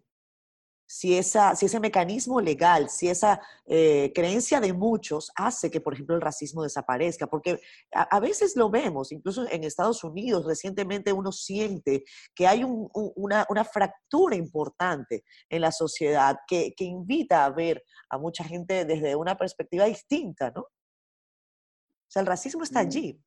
[0.90, 5.94] si, esa, si ese mecanismo legal, si esa eh, creencia de muchos hace que, por
[5.94, 7.61] ejemplo, el racismo desaparezca, porque
[7.92, 12.03] a, veces lo vemos, incluso en Estados Unidos, recientemente uno siente
[12.35, 18.85] que hay una, fractura importante en la sociedad que, invita a ver a mucha gente
[18.85, 20.62] desde una perspectiva distinta, ¿no?
[20.62, 22.87] O sea, el racismo está mm.
[22.87, 23.22] allí.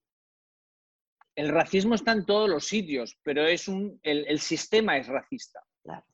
[1.34, 5.64] El racismo está en todos los sitios, pero es un, el, el sistema es racista.
[5.82, 6.06] Claro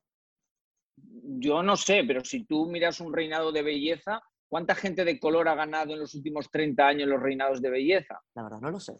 [1.39, 5.47] yo no sé, pero si tú miras un reinado de belleza, ¿cuánta gente de color
[5.47, 8.19] ha ganado en los últimos 30 años los reinados de belleza?
[8.35, 8.99] La verdad, no lo sé.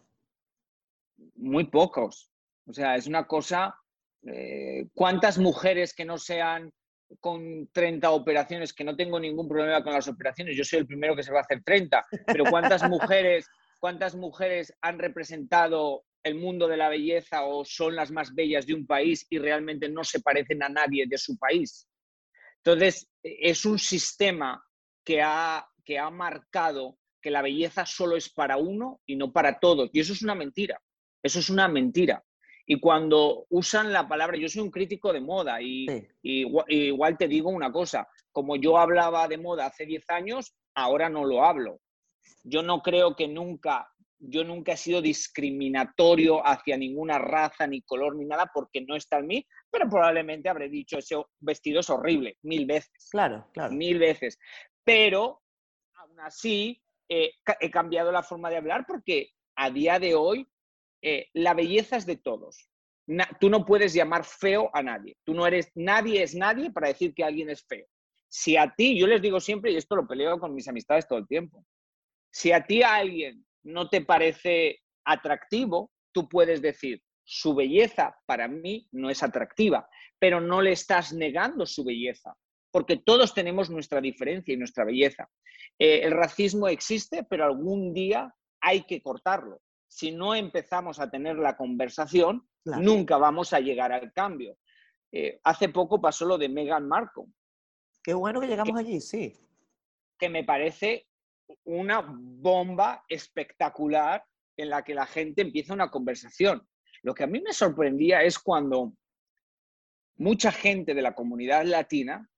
[1.36, 2.32] Muy pocos.
[2.66, 3.76] O sea, es una cosa...
[4.24, 6.74] Eh, ¿Cuántas mujeres que no sean
[7.20, 11.16] con 30 operaciones, que no tengo ningún problema con las operaciones, yo soy el primero
[11.16, 13.48] que se va a hacer 30, pero ¿cuántas mujeres,
[13.80, 18.74] cuántas mujeres han representado el mundo de la belleza o son las más bellas de
[18.74, 21.88] un país y realmente no se parecen a nadie de su país?
[22.64, 24.64] Entonces, es un sistema
[25.04, 29.60] que ha, que ha marcado que la belleza solo es para uno y no para
[29.60, 29.90] todos.
[29.94, 30.82] Y eso es una mentira.
[31.22, 32.24] Eso es una mentira.
[32.66, 35.88] Y cuando usan la palabra, yo soy un crítico de moda y,
[36.22, 41.26] igual, te digo una cosa, como yo hablaba de moda hace 10 años, ahora no
[41.26, 41.82] lo hablo.
[42.44, 48.16] Yo no creo que nunca yo nunca he sido discriminatorio hacia ninguna raza, ni color,
[48.16, 52.38] ni nada, porque no está en mí, pero probablemente habré dicho ese vestido es horrible,
[52.44, 53.10] mil veces.
[53.12, 53.74] Claro, claro.
[53.74, 54.38] Mil veces.
[54.84, 55.42] Pero,
[55.96, 60.48] aún así, eh, he cambiado la forma de hablar porque a día de hoy
[61.02, 62.70] eh, la belleza es de todos.
[63.40, 65.16] tú no puedes llamar feo a nadie.
[65.24, 67.88] Tú no eres, nadie es nadie para decir que alguien es feo.
[68.28, 71.18] Si a ti, yo les digo siempre, y esto lo peleo con mis amistades todo
[71.18, 71.66] el tiempo,
[72.32, 78.88] si a ti alguien no te parece atractivo, tú puedes decir, su belleza para mí
[78.92, 79.88] no es atractiva,
[80.18, 82.36] pero no le estás negando su belleza,
[82.72, 85.30] porque todos tenemos nuestra diferencia y nuestra belleza.
[85.78, 89.62] Eh, el racismo existe, pero algún día hay que cortarlo.
[89.88, 94.58] Si no empezamos a tener la conversación, nunca vamos a llegar al cambio.
[95.12, 97.26] Eh, hace poco pasó lo de Meghan Markle.
[98.04, 99.36] Qué bueno que llegamos allí, sí.
[100.18, 101.09] Que me parece
[101.64, 104.24] una bomba espectacular
[104.58, 106.68] en la que la gente empieza una conversación.
[107.02, 108.94] Lo que a mí me sorprendía es cuando
[110.18, 112.30] mucha gente de la comunidad latina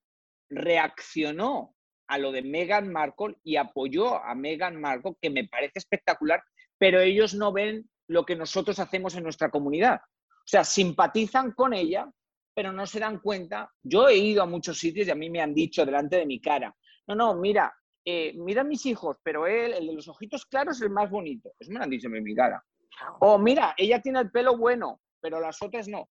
[0.49, 1.75] reaccionó
[2.07, 6.43] a lo de Meghan Markle y apoyó a Meghan Markle, que me parece espectacular,
[6.77, 10.01] pero ellos no ven lo que nosotros hacemos en nuestra comunidad.
[10.01, 12.11] O sea, simpatizan con ella,
[12.53, 13.71] pero no se dan cuenta.
[13.81, 16.41] Yo he ido a muchos sitios y a mí me han dicho delante de mi
[16.41, 16.75] cara,
[17.07, 17.73] no, no, mira,
[18.05, 21.09] eh, mira a mis hijos, pero él, el de los ojitos claros, es el más
[21.09, 21.53] bonito.
[21.59, 22.63] Eso me lo han dicho en mi cara.
[23.19, 26.09] O mira, ella tiene el pelo bueno, pero las otras no.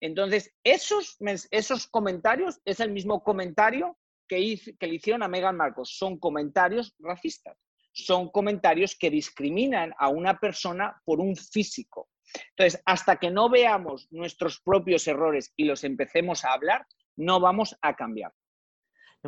[0.00, 1.16] Entonces, esos,
[1.50, 5.96] esos comentarios es el mismo comentario que, que le hicieron a Meghan Marcos.
[5.96, 7.58] Son comentarios racistas.
[7.92, 12.08] Son comentarios que discriminan a una persona por un físico.
[12.56, 16.86] Entonces, hasta que no veamos nuestros propios errores y los empecemos a hablar,
[17.16, 18.32] no vamos a cambiar.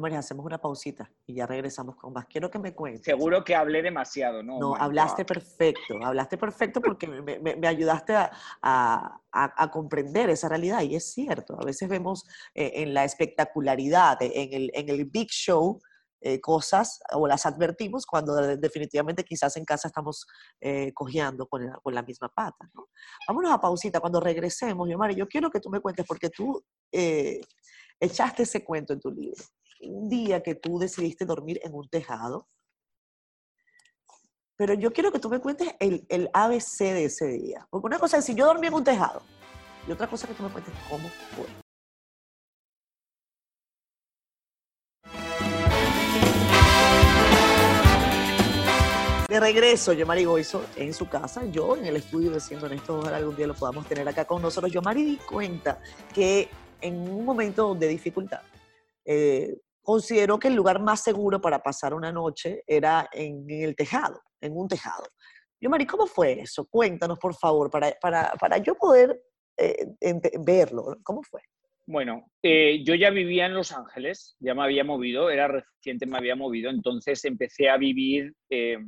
[0.01, 2.26] María, hacemos una pausita y ya regresamos con más.
[2.26, 3.05] Quiero que me cuentes.
[3.05, 4.59] Seguro que hablé demasiado, ¿no?
[4.59, 8.30] No, hablaste perfecto, hablaste perfecto porque me, me, ayudaste a,
[8.62, 12.24] a, a, comprender esa realidad y es cierto, a veces vemos
[12.55, 15.78] eh, en la espectacularidad, en el, en el big show,
[16.24, 20.24] eh, cosas o las advertimos cuando definitivamente quizás en casa estamos
[20.61, 22.70] eh, cojeando con la, con la, misma pata.
[22.74, 22.90] ¿no?
[23.26, 23.99] Vámonos a pausita.
[23.99, 27.40] Cuando regresemos, yo, Mari, yo quiero que tú me cuentes porque tú eh,
[27.99, 29.43] echaste ese cuento en tu libro
[29.83, 32.49] un día que tú decidiste dormir en un tejado.
[34.57, 37.66] Pero yo quiero que tú me cuentes el, el ABC de ese día.
[37.70, 39.22] Porque una cosa es si yo dormí en un tejado
[39.87, 41.47] y otra cosa que tú me cuentes cómo fue.
[49.33, 53.16] De regreso, Yomari Goizo en su casa, yo en el estudio de Siendo Honesto, ojalá
[53.16, 54.70] algún día lo podamos tener acá con nosotros.
[54.70, 55.80] Yomari di cuenta
[56.14, 56.51] que
[56.83, 58.43] en un momento de dificultad,
[59.07, 64.20] eh, consideró que el lugar más seguro para pasar una noche era en, el tejado,
[64.41, 65.05] en un tejado.
[65.61, 66.66] Yo, Mari, ¿cómo fue eso?
[66.66, 69.20] Cuéntanos, por favor, para, para, para yo poder
[69.57, 69.87] eh,
[70.41, 70.99] verlo.
[71.03, 71.41] ¿Cómo fue?
[71.87, 76.16] Bueno, eh, yo ya vivía en Los Ángeles, ya me había movido, era reciente, me
[76.16, 78.33] había movido, entonces empecé a vivir.
[78.51, 78.78] Eh,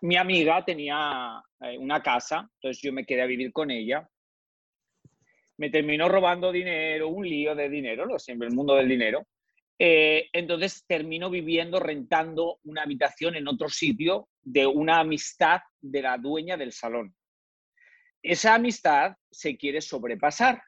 [0.00, 1.42] mi amiga tenía
[1.78, 4.06] una casa, entonces yo me quedé a vivir con ella.
[5.56, 9.26] Me terminó robando dinero, un lío de dinero, lo siempre, el mundo del dinero.
[9.78, 16.16] Eh, entonces termino viviendo, rentando una habitación en otro sitio de una amistad de la
[16.16, 17.14] dueña del salón.
[18.22, 20.62] Esa amistad se quiere sobrepasar.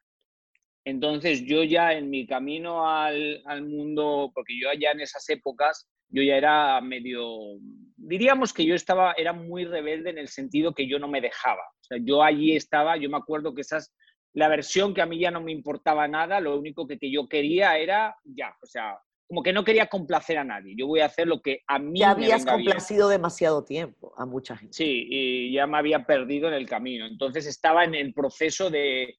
[0.84, 6.22] Entonces yo ya en mi camino al, mundo, porque yo allá en esas épocas, yo
[6.22, 7.58] ya era medio,
[7.96, 11.62] diríamos que yo estaba, era muy rebelde en el sentido que yo no me dejaba.
[11.62, 13.92] O sea, yo allí estaba, yo me acuerdo que esas
[14.36, 17.78] la versión que a mí ya no me importaba nada, lo único que, yo quería
[17.78, 20.74] era ya, o sea, como que no quería complacer a nadie.
[20.76, 24.54] Yo voy a hacer lo que a mí ya habías complacido demasiado tiempo a mucha
[24.54, 24.76] gente.
[24.76, 27.06] Sí, y ya me había perdido en el camino.
[27.06, 29.18] Entonces estaba en el proceso de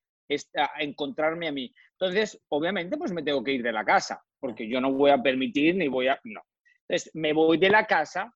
[0.80, 1.74] encontrarme a mí.
[2.00, 5.22] Entonces, obviamente, pues me tengo que ir de la casa, porque yo no voy a
[5.22, 6.20] permitir ni voy a...
[6.26, 6.42] No.
[6.88, 8.32] Entonces, me voy de la casa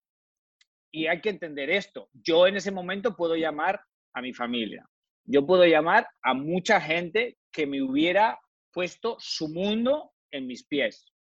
[0.92, 2.10] y hay que entender esto.
[2.12, 3.80] Yo en ese momento puedo llamar
[4.16, 4.90] a mi familia,
[5.26, 8.40] yo puedo llamar a mucha gente que me hubiera
[8.72, 11.12] puesto su mundo en mis pies.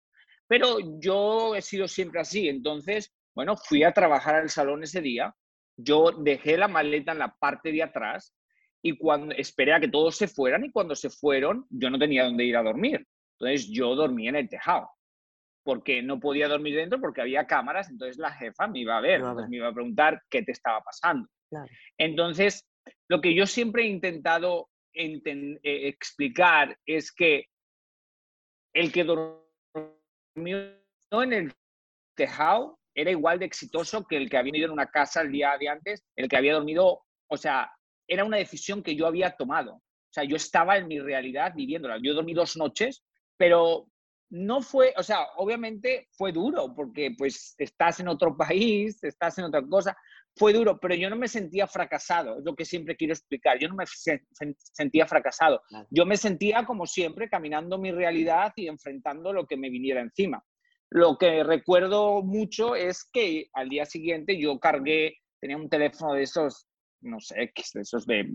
[0.49, 5.35] Pero yo he sido siempre así, entonces, bueno, fui a trabajar al salón ese día,
[5.77, 8.35] yo dejé la maleta en la parte de atrás
[8.83, 12.25] y cuando esperé a que todos se fueran y cuando se fueron, yo no tenía
[12.25, 13.07] dónde ir a dormir.
[13.39, 14.89] Entonces yo dormí en el tejado
[15.63, 19.23] porque no podía dormir dentro porque había cámaras, entonces la jefa me iba a ver,
[19.49, 21.29] me iba a preguntar qué te estaba pasando.
[21.99, 22.67] Entonces,
[23.09, 27.47] lo que yo siempre he intentado eh, explicar es que
[28.73, 30.75] el que dormió
[31.11, 31.53] en el
[32.15, 35.57] tejado era igual de exitoso que el que había ido en una casa el día
[35.59, 37.71] de antes, el que había dormido, o sea,
[38.07, 39.75] era una decisión que yo había tomado.
[39.75, 41.99] O sea, yo estaba en mi realidad viviéndola.
[42.03, 43.05] Yo dormí dos noches,
[43.37, 43.87] pero
[44.31, 49.45] no fue, o sea, obviamente fue duro porque pues estás en otro país, estás en
[49.45, 49.97] otra cosa,
[50.37, 53.69] fue duro, pero yo no me sentía fracasado, es lo que siempre quiero explicar, yo
[53.69, 53.85] no me
[54.73, 59.71] sentía fracasado, yo me sentía como siempre caminando mi realidad y enfrentando lo que me
[59.71, 60.45] viniera encima.
[60.91, 66.23] Lo que recuerdo mucho es que al día siguiente yo cargué, tenía un teléfono de
[66.23, 66.67] esos,
[67.01, 68.29] no sé, de esos de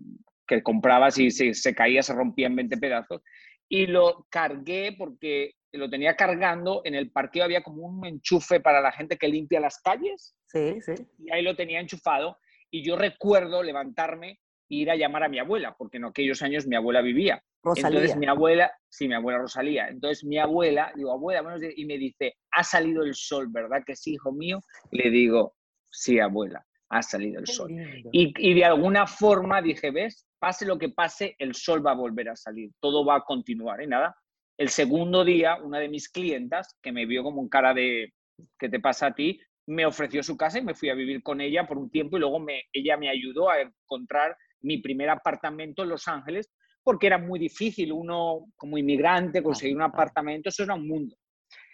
[0.48, 3.22] que comprabas y se, se caía, se rompía en 20 pedazos,
[3.68, 8.82] y lo cargué porque lo tenía cargando, en el parqueo había como un enchufe para
[8.82, 10.36] la gente que limpia las calles.
[10.48, 10.94] Sí, sí.
[11.20, 12.38] Y ahí lo tenía enchufado.
[12.72, 16.68] Y yo recuerdo levantarme e ir a llamar a mi abuela, porque en aquellos años
[16.68, 17.42] mi abuela vivía.
[17.64, 18.00] Rosalía.
[18.00, 19.88] Entonces mi abuela, sí, mi abuela Rosalía.
[19.88, 21.44] Entonces mi abuela, digo, abuela,
[21.76, 24.60] y me dice, ha salido el sol, ¿verdad que sí, hijo mío?
[24.92, 25.56] le digo,
[25.92, 27.72] sí, abuela, ha salido el sol.
[28.12, 30.28] Y, y de alguna forma dije, ¿ves?
[30.38, 33.82] Pase lo que pase, el sol va a volver a salir, todo va a continuar.
[33.82, 34.16] Y nada,
[34.58, 38.14] el segundo día, una de mis clientas, que me vio como un cara de
[38.58, 39.40] ¿qué te pasa a ti?
[39.68, 42.20] Me ofreció su casa y me fui a vivir con ella por un tiempo y
[42.20, 46.52] luego me, ella me ayudó a encontrar mi primer apartamento en Los Ángeles
[46.84, 51.16] porque era muy difícil uno como inmigrante conseguir un apartamento, eso era un mundo.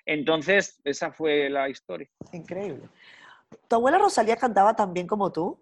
[0.06, 2.10] Entonces, esa fue la historia.
[2.32, 2.90] Increíble.
[3.68, 5.60] ¿Tu abuela Rosalía cantaba también como tú?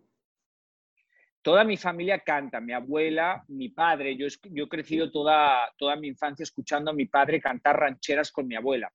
[1.41, 4.15] Toda mi familia canta, mi abuela, mi padre.
[4.15, 8.47] Yo, yo he crecido toda, toda mi infancia escuchando a mi padre cantar rancheras con
[8.47, 8.91] mi abuela.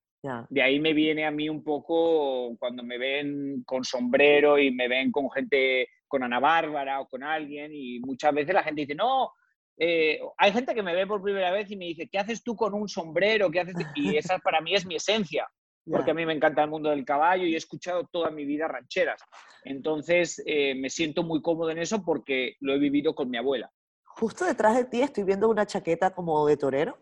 [0.48, 4.88] De ahí me viene a mí un poco cuando me ven con sombrero y me
[4.88, 8.94] ven con gente, con Ana Bárbara o con alguien, y muchas veces la gente dice,
[8.94, 9.32] no,
[9.76, 12.56] eh, hay gente que me ve por primera vez y me dice, ¿qué haces tú
[12.56, 13.50] con un sombrero?
[13.50, 13.74] ¿Qué haces?
[13.94, 15.46] Y esa para mí es mi esencia,
[15.90, 18.68] porque a mí me encanta el mundo del caballo y he escuchado toda mi vida
[18.68, 19.22] rancheras.
[19.64, 23.70] Entonces eh, me siento muy cómodo en eso porque lo he vivido con mi abuela.
[24.02, 26.98] Justo detrás de ti estoy viendo una chaqueta como de torero.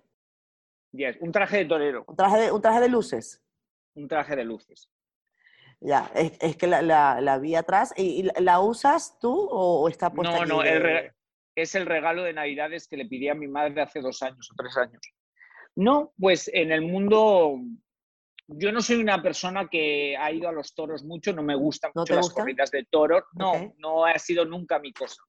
[0.93, 2.05] Yes, un traje de torero.
[2.07, 3.43] Un traje de, un traje de luces.
[3.95, 4.91] Un traje de luces.
[5.80, 6.80] Ya, es, que la,
[7.20, 7.93] la, vi atrás.
[7.97, 10.62] ¿Y, la usas tú o, está puesta No, no,
[11.55, 14.55] es el regalo de Navidades que le pedí a mi madre hace dos años o
[14.57, 15.01] tres años.
[15.74, 17.59] No, pues en el mundo,
[18.49, 21.93] yo no soy una persona que ha ido a los toros mucho, no me gustan
[21.95, 23.24] mucho las corridas de toros.
[23.34, 25.22] No, no ha sido nunca mi cosa.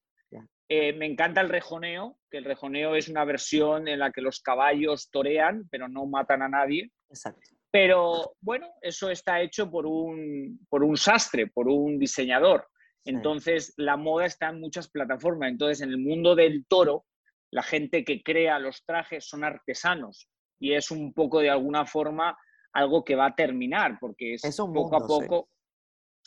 [0.69, 4.39] Eh, me encanta el rejoneo, que el rejoneo es una versión en la que los
[4.39, 6.89] caballos torean, pero no matan a nadie.
[7.09, 7.41] Exacto.
[7.69, 12.67] Pero bueno, eso está hecho por un, por un sastre, por un diseñador.
[13.05, 15.49] Entonces, la moda está en muchas plataformas.
[15.49, 17.05] Entonces, en el mundo del toro,
[17.51, 22.37] la gente que crea los trajes son artesanos y es un poco de alguna forma
[22.73, 25.49] algo que va a terminar, porque es, poco a poco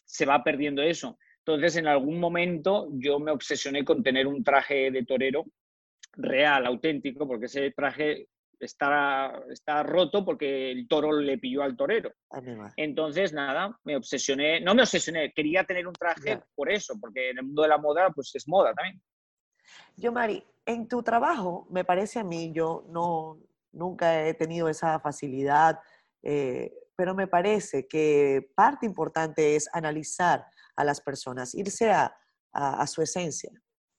[0.05, 1.19] se va perdiendo eso.
[1.39, 5.45] Entonces, en algún momento yo me obsesioné con tener un traje de torero
[6.13, 8.29] real, auténtico, porque ese traje
[8.59, 12.13] está, está roto porque el toro le pilló al torero.
[12.77, 17.39] Entonces, nada, me obsesioné, no me obsesioné, quería tener un traje por eso, porque en
[17.39, 19.01] el mundo de la moda, pues es moda también.
[19.97, 23.39] Yo, Mari, en tu trabajo, me parece a mí, yo no,
[23.73, 25.79] nunca he tenido esa facilidad,
[26.29, 32.13] eh, pero me parece que parte importante es analizar a las personas, irse a,
[32.87, 33.51] su esencia.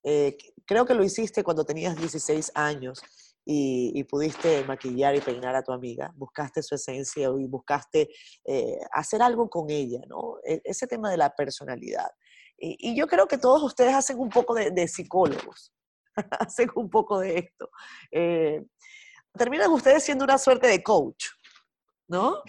[0.03, 3.03] Eh, creo que lo hiciste cuando tenías 16 años
[3.45, 8.09] y, pudiste maquillar y peinar a tu amiga, buscaste su esencia y buscaste
[8.45, 10.37] eh, hacer algo con ella, ¿no?
[10.43, 12.09] E, ese tema de la personalidad.
[12.57, 15.71] Y, yo creo que todos ustedes hacen un poco de, psicólogos,
[16.31, 17.69] hacen un poco de esto.
[18.11, 18.65] Eh,
[19.37, 21.25] terminan ustedes siendo una suerte de coach,
[22.07, 22.41] ¿no?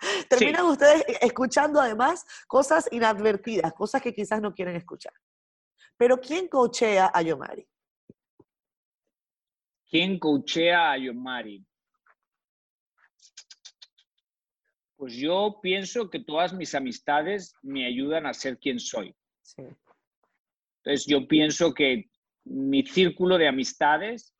[0.28, 5.12] Terminan ustedes escuchando además cosas inadvertidas, cosas que quizás no quieren escuchar.
[5.96, 7.68] Pero ¿quién coachea a Yomari?
[9.88, 11.66] ¿Quién coachea a Yomari?
[14.96, 19.14] Pues yo pienso que todas mis amistades me ayudan a ser quien soy.
[19.56, 22.10] Entonces yo pienso que
[22.44, 24.34] mi círculo de amistades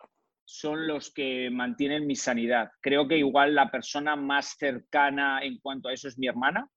[0.51, 2.71] son los que mantienen mi sanidad.
[2.81, 6.69] Creo que igual la persona más cercana en cuanto a eso es mi hermana.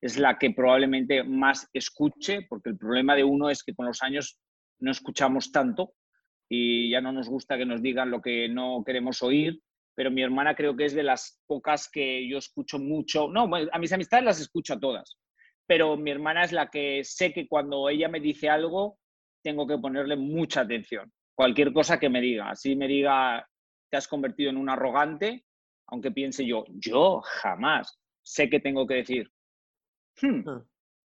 [0.00, 4.02] Es la que probablemente más escuche, porque el problema de uno es que con los
[4.02, 4.40] años
[4.78, 5.92] no escuchamos tanto
[6.48, 9.60] y ya no nos gusta que nos digan lo que no queremos oír.
[9.94, 13.28] Pero mi hermana creo que es de las pocas que yo escucho mucho.
[13.28, 15.18] No, a mis amistades las escucho todas.
[15.66, 18.98] Pero mi hermana es la que sé que cuando ella me dice algo,
[19.42, 22.50] tengo que ponerle mucha atención cualquier cosa que me diga.
[22.50, 23.48] Así me diga,
[23.88, 25.46] te has convertido en un arrogante,
[25.86, 29.30] aunque piense yo, yo jamás sé que tengo que decir.
[30.20, 30.64] Hmm, ah.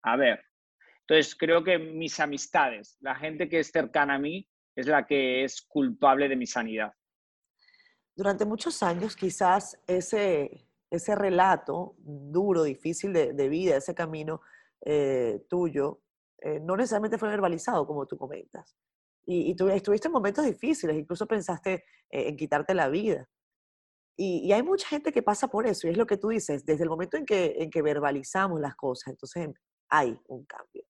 [0.01, 0.43] a ver.
[1.01, 5.43] Entonces, creo que mis amistades, la gente que es cercana a mí, es la que
[5.43, 6.91] es culpable de mi sanidad.
[8.15, 14.41] Durante muchos años, quizás ese, ese relato duro, difícil de, vida, ese camino
[14.83, 16.01] eh, tuyo,
[16.39, 18.75] eh, no necesariamente fue verbalizado, como tú comentas
[19.25, 23.27] y, y estuviste en momentos difíciles, incluso pensaste eh, en quitarte la vida.
[24.17, 26.83] Y, hay mucha gente que pasa por eso, y es lo que tú dices, desde
[26.83, 29.49] el momento en que, en que verbalizamos las cosas, entonces
[29.89, 30.83] hay un cambio.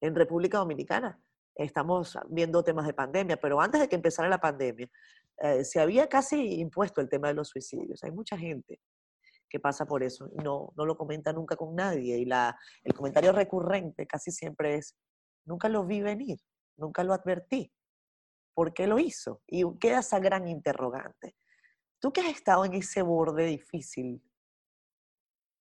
[0.00, 1.20] En República Dominicana
[1.54, 4.90] estamos viendo temas de pandemia, pero antes de que empezara la pandemia,
[5.38, 8.02] eh, se había casi impuesto el tema de los suicidios.
[8.02, 8.80] Hay mucha gente
[9.48, 12.18] que pasa por eso y no, no lo comenta nunca con nadie.
[12.18, 14.96] Y la, el comentario recurrente casi siempre es,
[15.44, 16.38] nunca lo vi venir
[16.76, 17.72] nunca lo advertí.
[18.54, 19.42] ¿Por qué lo hizo?
[19.46, 21.36] Y queda esa gran interrogante.
[22.00, 24.22] Tú que has estado en ese borde difícil,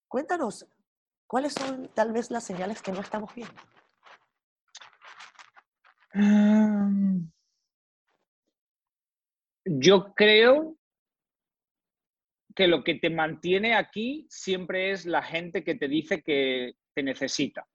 [0.07, 0.67] cuéntanos,
[1.27, 3.61] ¿cuáles son tal vez las señales que no estamos viendo?
[9.65, 10.77] Yo creo
[12.55, 17.03] que lo que te mantiene aquí siempre es la gente que te dice que te
[17.03, 17.67] necesita.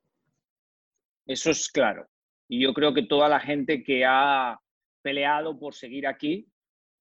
[1.26, 2.09] Eso es claro.
[2.53, 4.59] Y yo creo que toda la gente que ha
[5.03, 6.49] peleado por seguir aquí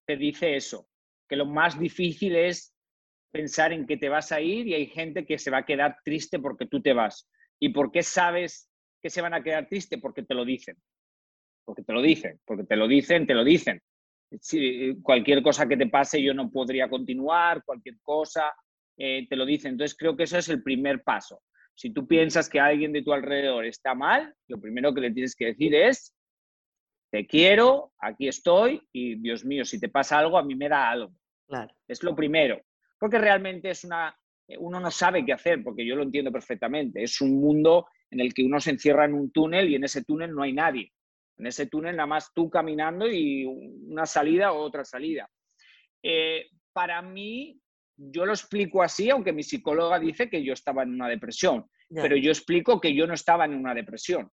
[0.06, 0.88] te dice eso,
[1.28, 2.76] que lo más difícil es
[3.32, 5.98] pensar en que te vas a ir y hay gente que se va a quedar
[6.06, 7.28] triste porque tú te vas.
[7.60, 8.70] ¿Y por qué sabes
[9.02, 10.00] que se van a quedar tristes?
[10.00, 10.78] Porque te lo dicen.
[11.66, 13.82] Porque te lo dicen, porque te lo dicen, te lo dicen.
[14.40, 18.54] Si, cualquier cosa que te pase yo no podría continuar, cualquier cosa,
[18.96, 19.72] eh, te lo dicen.
[19.72, 21.42] Entonces creo que eso es el primer paso.
[21.80, 25.34] Si tú piensas que alguien de tu alrededor está mal, lo primero que le tienes
[25.34, 26.14] que decir es,
[27.10, 30.90] te quiero, aquí estoy y Dios mío, si te pasa algo, a mí me da
[30.90, 31.14] algo.
[31.48, 31.74] Claro.
[31.88, 32.62] Es lo primero,
[33.00, 34.14] porque realmente es una,
[34.58, 37.02] uno no sabe qué hacer, porque yo lo entiendo perfectamente.
[37.02, 40.04] Es un mundo en el que uno se encierra en un túnel y en ese
[40.04, 40.92] túnel no hay nadie.
[41.38, 45.30] En ese túnel nada más tú caminando y una salida o otra salida.
[46.04, 47.58] Eh, para mí,
[48.00, 52.16] yo lo explico así, aunque mi psicóloga dice que yo estaba en una depresión, pero
[52.16, 54.32] yo explico que yo no estaba en una depresión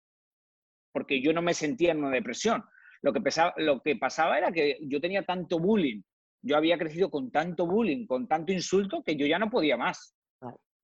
[0.93, 2.63] porque yo no me sentía en una depresión.
[3.01, 3.21] Lo que,
[3.57, 6.03] lo que pasaba era que yo tenía tanto bullying,
[6.43, 10.15] yo había crecido con tanto bullying, con tanto insulto, que yo ya no podía más.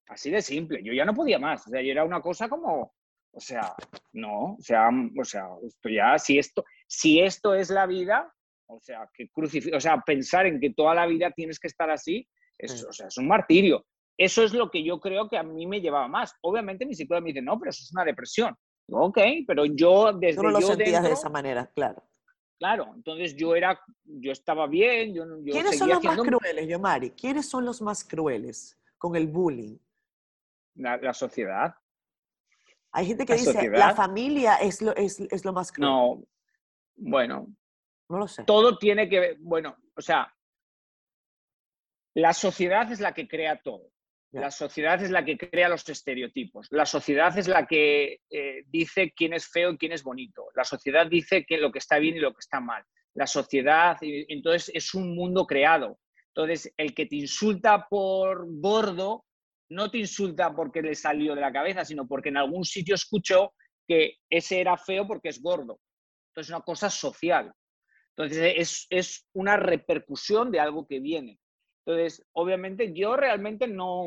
[0.07, 1.67] Así de simple, yo ya no podía más.
[1.67, 2.93] O sea, yo era una cosa como,
[3.31, 3.73] o sea,
[4.13, 8.33] no, o sea, o sea, esto ya, si esto, si esto es la vida,
[8.65, 9.29] o sea, que
[9.73, 12.27] o sea, pensar en que toda la vida tienes que estar así,
[12.59, 13.85] es, o sea, es un martirio.
[14.17, 16.35] Eso es lo que yo creo que a mí me llevaba más.
[16.41, 18.55] Obviamente mi psicólogo me dice, no, pero eso es una depresión.
[18.91, 20.35] Ok, pero yo desde...
[20.35, 22.03] Tú no lo sentías de esa manera, claro.
[22.57, 27.11] Claro, entonces yo era, yo estaba bien, yo, ¿Quiénes son los más crueles, Yomari?
[27.11, 29.77] ¿Quiénes son los más crueles con el bullying?
[30.75, 31.73] La, sociedad.
[32.91, 35.89] Hay gente que dice, la familia es lo, es, es lo más cruel.
[35.89, 36.23] No,
[36.97, 37.47] bueno.
[38.09, 38.43] No lo sé.
[38.43, 40.33] Todo tiene que ver, bueno, o sea,
[42.15, 43.91] la sociedad es la que crea todo.
[44.31, 46.67] La sociedad es la que crea los estereotipos.
[46.69, 50.45] La sociedad es la que eh, dice quién es feo y quién es bonito.
[50.55, 52.83] La sociedad dice que lo que está bien y lo que está mal.
[53.15, 55.99] La sociedad, entonces, es un mundo creado.
[56.27, 59.25] Entonces, el que te insulta por gordo,
[59.69, 63.53] no te insulta porque le salió de la cabeza, sino porque en algún sitio escuchó
[63.87, 65.79] que ese era feo porque es gordo.
[66.29, 67.51] Entonces, es una cosa social.
[68.15, 71.39] Entonces, es, es una repercusión de algo que viene.
[71.89, 74.05] Entonces, obviamente yo realmente no,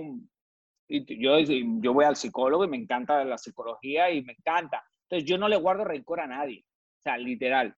[0.88, 4.84] yo, yo voy al psicólogo y me encanta la psicología y me encanta.
[5.08, 6.64] Entonces, yo no le guardo rencor a nadie.
[6.64, 7.74] O sea, literal.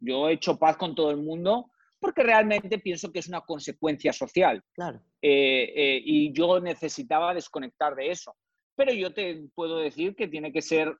[0.00, 1.70] Yo he hecho paz con todo el mundo
[2.00, 4.62] porque realmente pienso que es una consecuencia social.
[4.74, 5.00] Claro.
[5.22, 8.34] Eh, eh, y yo necesitaba desconectar de eso.
[8.74, 10.98] Pero yo te puedo decir que tiene que ser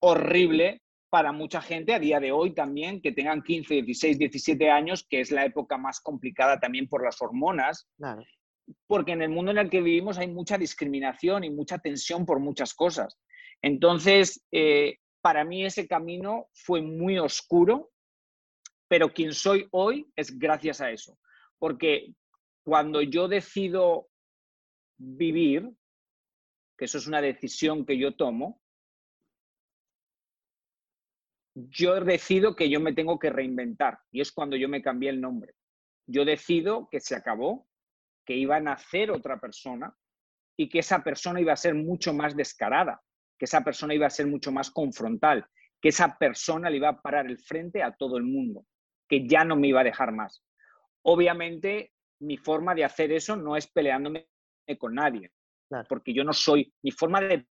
[0.00, 5.06] horrible para mucha gente a día de hoy también, que tengan 15, 16, 17 años,
[5.08, 7.88] que es la época más complicada también por las hormonas.
[8.86, 12.40] Porque en el mundo en el que vivimos hay mucha discriminación y mucha tensión por
[12.40, 13.18] muchas cosas.
[13.62, 17.90] Entonces, eh, para mí ese camino fue muy oscuro,
[18.88, 21.18] pero quien soy hoy es gracias a eso.
[21.58, 22.12] Porque
[22.64, 24.08] cuando yo decido
[24.98, 25.70] vivir,
[26.76, 28.60] que eso es una decisión que yo tomo,
[31.66, 35.20] yo decido que yo me tengo que reinventar y es cuando yo me cambié el
[35.20, 35.54] nombre.
[36.06, 37.66] Yo decido que se acabó,
[38.24, 39.94] que iba a nacer otra persona
[40.56, 43.02] y que esa persona iba a ser mucho más descarada,
[43.38, 45.46] que esa persona iba a ser mucho más confrontal,
[45.80, 48.64] que esa persona le iba a parar el frente a todo el mundo,
[49.08, 50.44] que ya no me iba a dejar más.
[51.02, 54.28] Obviamente, mi forma de hacer eso no es peleándome
[54.78, 55.30] con nadie,
[55.88, 57.46] porque yo no soy, mi forma de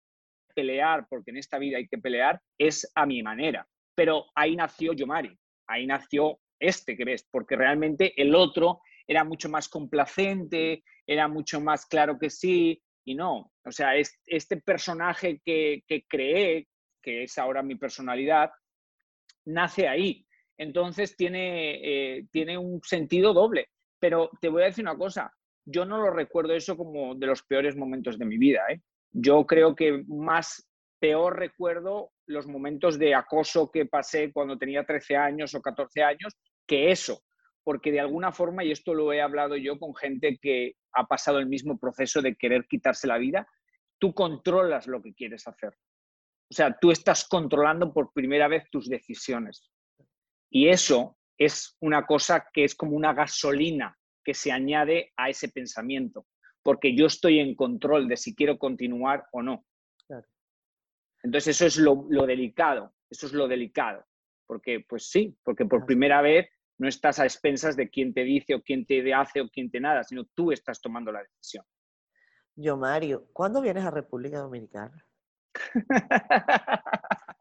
[0.55, 3.67] pelear, porque en esta vida hay que pelear, es a mi manera.
[3.95, 5.37] Pero ahí nació Yomari,
[5.67, 11.59] ahí nació este que ves, porque realmente el otro era mucho más complacente, era mucho
[11.59, 13.51] más claro que sí, y no.
[13.65, 16.67] O sea, este personaje que, que creé,
[17.01, 18.51] que es ahora mi personalidad,
[19.45, 20.25] nace ahí.
[20.57, 23.69] Entonces tiene, eh, tiene un sentido doble.
[23.99, 25.33] Pero te voy a decir una cosa,
[25.65, 28.61] yo no lo recuerdo eso como de los peores momentos de mi vida.
[28.69, 28.81] ¿eh?
[29.11, 30.67] Yo creo que más
[30.99, 36.37] peor recuerdo los momentos de acoso que pasé cuando tenía 13 años o 14 años
[36.65, 37.23] que eso,
[37.63, 41.39] porque de alguna forma, y esto lo he hablado yo con gente que ha pasado
[41.39, 43.47] el mismo proceso de querer quitarse la vida,
[43.99, 45.73] tú controlas lo que quieres hacer.
[46.49, 49.71] O sea, tú estás controlando por primera vez tus decisiones.
[50.49, 55.49] Y eso es una cosa que es como una gasolina que se añade a ese
[55.49, 56.27] pensamiento,
[56.61, 59.65] porque yo estoy en control de si quiero continuar o no.
[61.23, 64.05] Entonces eso es lo, delicado, eso es lo delicado,
[64.45, 68.55] porque pues sí, porque por primera vez no estás a expensas de quién te dice
[68.55, 71.65] o quién te hace o quién te nada, sino tú estás tomando la decisión.
[72.55, 75.07] Yo, Mario, ¿cuándo vienes a República Dominicana?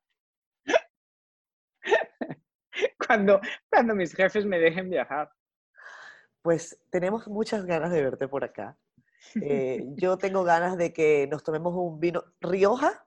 [3.07, 5.31] cuando, cuando mis jefes me dejen viajar.
[6.41, 8.77] Pues tenemos muchas ganas de verte por acá.
[9.41, 12.25] Eh, yo tengo ganas de que nos tomemos un vino.
[12.41, 13.02] ¿Rioja?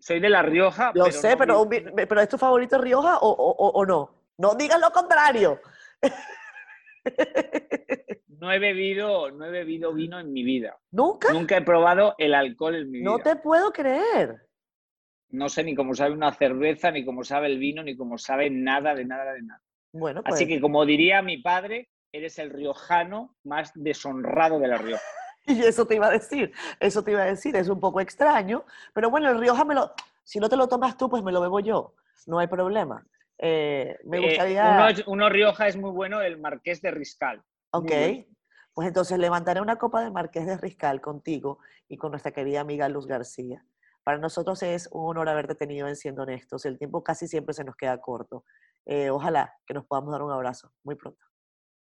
[0.00, 0.92] Soy de La Rioja.
[0.94, 4.14] Lo sé, pero, pero ¿es tu favorito Rioja o, o, o no?
[4.38, 5.60] No digas lo contrario.
[8.38, 10.76] No he bebido, no he bebido vino en mi vida.
[10.90, 11.32] ¿Nunca?
[11.32, 13.10] Nunca he probado el alcohol en mi vida.
[13.10, 14.46] No te puedo creer.
[15.30, 18.50] No sé ni cómo sabe una cerveza, ni cómo sabe el vino, ni cómo sabe
[18.50, 19.62] nada de nada de nada.
[19.92, 24.78] Bueno, Así pues que como diría mi padre, eres el riojano más deshonrado de la
[24.78, 25.02] Rioja.
[25.60, 28.64] Y eso te iba a decir, eso te iba a decir, es un poco extraño,
[28.92, 29.92] pero bueno, el Rioja me lo,
[30.24, 31.94] si no te lo tomas tú, pues me lo bebo yo,
[32.26, 33.06] no hay problema.
[33.38, 34.94] Eh, me eh, gustaría...
[35.06, 37.42] uno, Rioja es muy bueno, el Marqués de Riscal.
[37.70, 37.92] Ok,
[38.74, 42.88] pues entonces levantaré una copa del Marqués de Riscal contigo y con nuestra querida amiga
[42.88, 43.64] Luz García.
[44.02, 46.64] Para nosotros es un honor haberte tenido en Siendo Honestos.
[46.64, 48.44] El tiempo casi siempre se nos queda corto.
[48.84, 51.26] Eh, ojalá que nos podamos dar un abrazo muy pronto.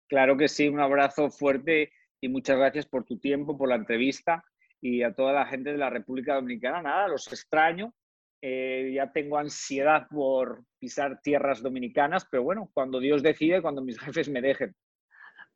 [0.07, 1.91] Claro que sí, un abrazo fuerte
[2.23, 4.45] y muchas gracias por tu tiempo, por la entrevista
[4.79, 6.81] y a toda la gente de la República Dominicana.
[6.81, 7.93] Nada, los extraño
[8.41, 13.99] eh, ya tengo ansiedad por pisar tierras dominicanas, pero bueno, cuando Dios decide, cuando mis
[13.99, 14.73] jefes me dejen.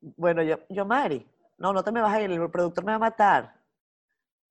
[0.01, 1.25] Bueno, yo, yo Mari,
[1.57, 3.61] no, no te me vas a ir, el productor me va a matar.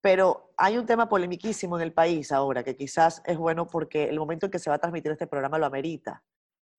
[0.01, 4.17] Pero hay un tema polemiquísimo en el país ahora, que quizás es bueno porque el
[4.17, 6.23] momento en que se va a transmitir este programa lo amerita.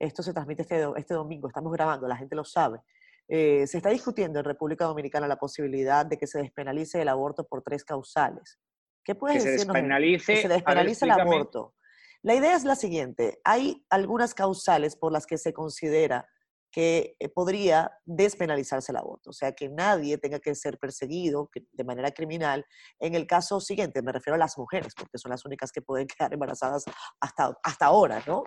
[0.00, 2.80] Esto se transmite este, este domingo, estamos grabando, la gente lo sabe.
[3.28, 7.46] Eh, se está discutiendo en República Dominicana la posibilidad de que se despenalice el aborto
[7.46, 8.58] por tres causales.
[9.04, 11.74] ¿Qué puedes que Se despenalice, que se despenalice el aborto.
[12.22, 13.38] La idea es la siguiente.
[13.44, 16.26] Hay algunas causales por las que se considera
[16.78, 21.82] que eh, podría despenalizarse el aborto, o sea, que nadie tenga que ser perseguido de
[21.82, 22.64] manera criminal.
[23.00, 26.06] En el caso siguiente, me refiero a las mujeres, porque son las únicas que pueden
[26.16, 26.84] quedar embarazadas
[27.18, 28.44] hasta, hasta ahora, ¿no?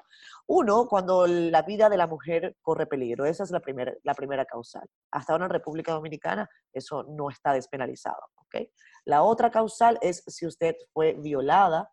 [0.48, 4.46] Uno, cuando la vida de la mujer corre peligro, esa es la, primera la primera
[4.46, 4.88] causal.
[5.12, 8.66] Hasta ahora en República Dominicana eso no está despenalizado, ¿ok?
[9.04, 11.92] La otra causal es si usted fue violada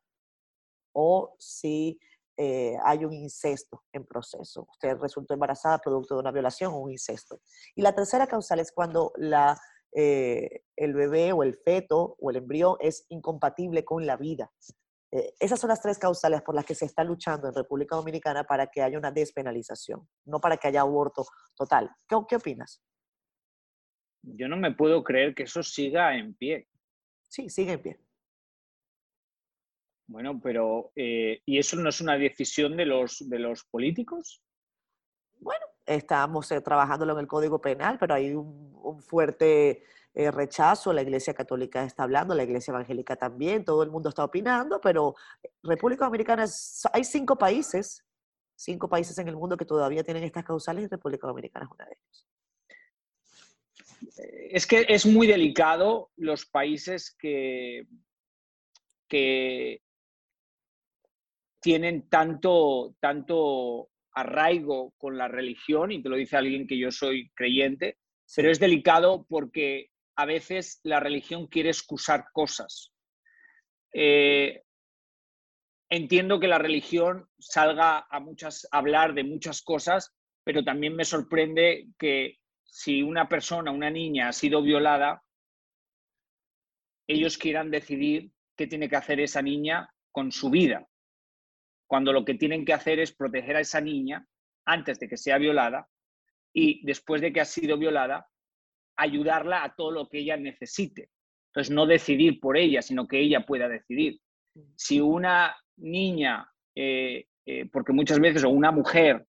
[0.93, 1.99] o si
[2.41, 4.68] eh, hay un incesto en proceso.
[4.70, 7.41] Usted resultó embarazada producto de una violación o un incesto.
[7.74, 9.61] Y la tercera causal es cuando la,
[9.93, 14.53] eh, el bebé o el feto o el embrión es incompatible con la vida.
[15.11, 18.45] Eh, esas son las tres causales por las que se está luchando en República Dominicana
[18.45, 21.26] para que haya una despenalización, no para que haya aborto
[21.57, 21.91] total.
[22.09, 22.80] ¿Qué, qué opinas?
[24.22, 26.68] Yo no me puedo creer que eso siga en pie.
[27.28, 28.01] Sí, sigue en pie.
[30.09, 34.42] Bueno, pero eh, ¿y eso no es una decisión de los, de los políticos?
[35.38, 39.84] Bueno, estamos eh, trabajándolo en el Código Penal, pero hay un, fuerte
[40.14, 40.92] eh, rechazo.
[40.92, 45.14] La Iglesia Católica está hablando, la Iglesia Evangélica también, todo el mundo está opinando, pero
[45.62, 46.46] República Dominicana,
[46.92, 48.04] hay cinco países,
[48.56, 51.84] cinco países en el mundo que todavía tienen estas causales y República Dominicana es una
[51.84, 52.26] de ellos
[54.50, 57.86] es que es muy delicado los países que,
[59.09, 59.82] que
[61.61, 67.30] tienen tanto, tanto arraigo con la religión, y te lo dice alguien que yo soy
[67.34, 67.98] creyente,
[68.34, 72.92] pero es delicado porque a veces la religión quiere excusar cosas.
[73.92, 74.62] Eh,
[75.88, 81.04] entiendo que la religión salga a, muchas, a hablar de muchas cosas, pero también me
[81.04, 85.22] sorprende que si una persona, una niña ha sido violada,
[87.06, 90.86] ellos quieran decidir qué tiene que hacer esa niña con su vida,
[91.89, 94.24] cuando lo que tienen que hacer es proteger a esa niña
[94.64, 95.89] antes de que sea violada
[96.53, 98.28] y después de que ha sido violada,
[98.97, 101.11] ayudarla a todo lo que ella necesite.
[101.49, 104.20] Entonces, no decidir por ella, sino que ella pueda decidir.
[104.76, 109.26] Si una niña, eh, eh, porque muchas veces, o una mujer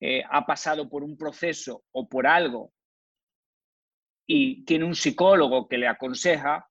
[0.00, 2.72] eh, ha pasado por un proceso o por algo
[4.26, 6.68] y tiene un psicólogo que le aconseja,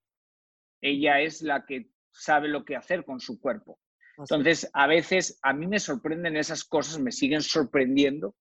[0.81, 3.79] ella es la que sabe lo que hacer con su cuerpo.
[4.19, 8.35] Entonces, a veces a mí me sorprenden esas cosas, me siguen sorprendiendo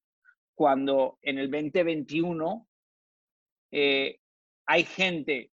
[0.54, 2.68] cuando en el 2021
[3.70, 4.20] eh,
[4.66, 5.52] hay gente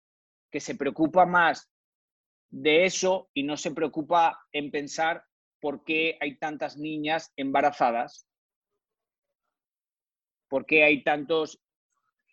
[0.50, 1.70] que se preocupa más
[2.50, 5.24] de eso y no se preocupa en pensar
[5.58, 8.26] por qué hay tantas niñas embarazadas,
[10.48, 11.62] por qué hay tantos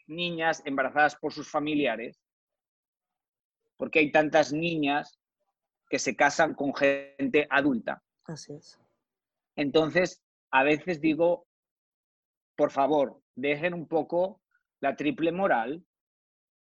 [0.08, 2.20] niñas embarazadas por sus familiares?
[3.78, 5.20] ¿Por qué hay tantas niñas
[5.90, 8.04] que se casan con gente adulta?
[8.26, 8.80] Así es.
[9.56, 10.22] Entonces,
[10.52, 11.48] a veces digo,
[12.56, 14.42] por favor, dejen un poco
[14.80, 15.84] la triple moral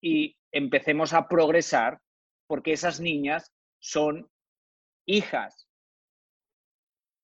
[0.00, 2.00] y empecemos a progresar
[2.46, 4.28] porque esas niñas son
[5.06, 5.68] hijas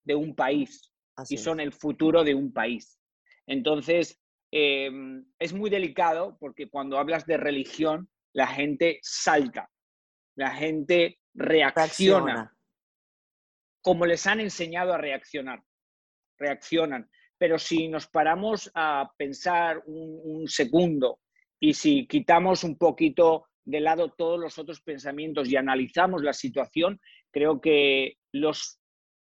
[0.04, 0.92] de un país
[1.28, 2.98] y son el futuro de un país.
[3.46, 4.18] Entonces,
[4.50, 9.70] em, es muy delicado porque cuando hablas de religión, la gente salta,
[10.36, 12.56] la gente reacciona,
[13.82, 15.62] como les han enseñado a reaccionar.
[16.38, 17.10] Reaccionan.
[17.36, 21.20] Pero si nos paramos a pensar un segundo
[21.60, 27.00] y si quitamos un poquito de lado todos los otros pensamientos y analizamos la situación,
[27.30, 28.80] creo que los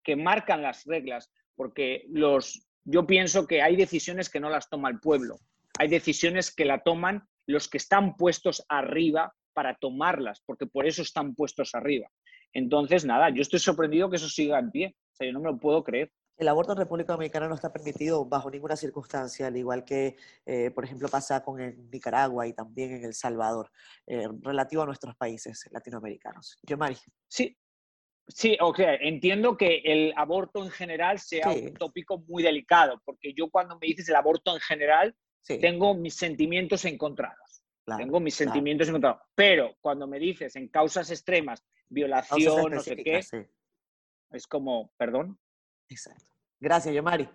[0.02, 4.90] que marcan las reglas, porque los, yo pienso que hay decisiones que no las toma
[4.90, 5.36] el pueblo,
[5.78, 11.02] hay decisiones que la toman los que están puestos arriba para tomarlas, porque por eso
[11.02, 12.08] están puestos arriba.
[12.52, 15.50] Entonces, nada, yo estoy sorprendido que eso siga en pie, o sea, yo no me
[15.50, 16.12] lo puedo creer.
[16.36, 20.70] El aborto en República Dominicana no está permitido bajo ninguna circunstancia, al igual que, eh,
[20.72, 21.56] por ejemplo, pasa con
[21.90, 23.70] Nicaragua y también en El Salvador,
[24.06, 26.58] eh, relativo a nuestros países latinoamericanos.
[26.64, 26.96] Yo, Mari.
[27.28, 27.56] Sí,
[28.26, 33.50] Sí, ok, entiendo que el aborto en general sea un tópico muy delicado, porque yo
[33.50, 35.14] cuando me dices el aborto en general,
[35.60, 37.43] tengo mis sentimientos encontrados.
[37.84, 39.22] Tengo mis sentimientos encontrados.
[39.34, 43.20] Pero cuando me dices en causas extremas, violación, no sé qué,
[44.30, 45.38] es como, perdón.
[45.88, 46.24] Exacto.
[46.60, 47.28] Gracias, Yomari.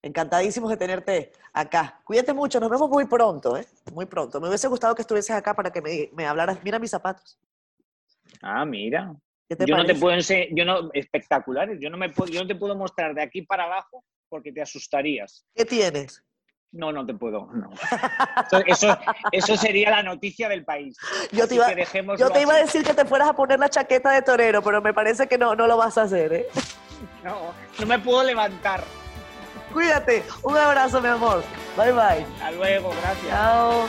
[0.00, 2.00] Encantadísimos de tenerte acá.
[2.04, 3.66] Cuídate mucho, nos vemos muy pronto, ¿eh?
[3.92, 4.40] Muy pronto.
[4.40, 6.62] Me hubiese gustado que estuvieses acá para que me, me hablaras.
[6.62, 7.38] Mira mis zapatos.
[8.40, 9.14] Ah, mira.
[9.48, 11.78] yo no te puedo enseñar, yo no, espectaculares.
[11.80, 14.62] Yo no, me puedo, yo no te puedo mostrar de aquí para abajo porque te
[14.62, 15.44] asustarías.
[15.54, 16.22] ¿Qué tienes?
[16.72, 17.48] No, no te puedo.
[17.52, 17.70] No.
[18.66, 18.96] Eso,
[19.32, 20.96] eso, sería la noticia del país.
[21.32, 21.66] Yo te, iba,
[22.16, 24.82] yo te iba, a decir que te fueras a poner la chaqueta de torero, pero
[24.82, 26.46] me parece que no, no lo vas a hacer, ¿eh?
[27.24, 28.84] No, no me puedo levantar.
[29.72, 30.24] Cuídate.
[30.42, 31.42] Un abrazo, mi amor.
[31.76, 32.26] Bye bye.
[32.34, 33.28] Hasta luego, gracias.
[33.28, 33.88] Chao.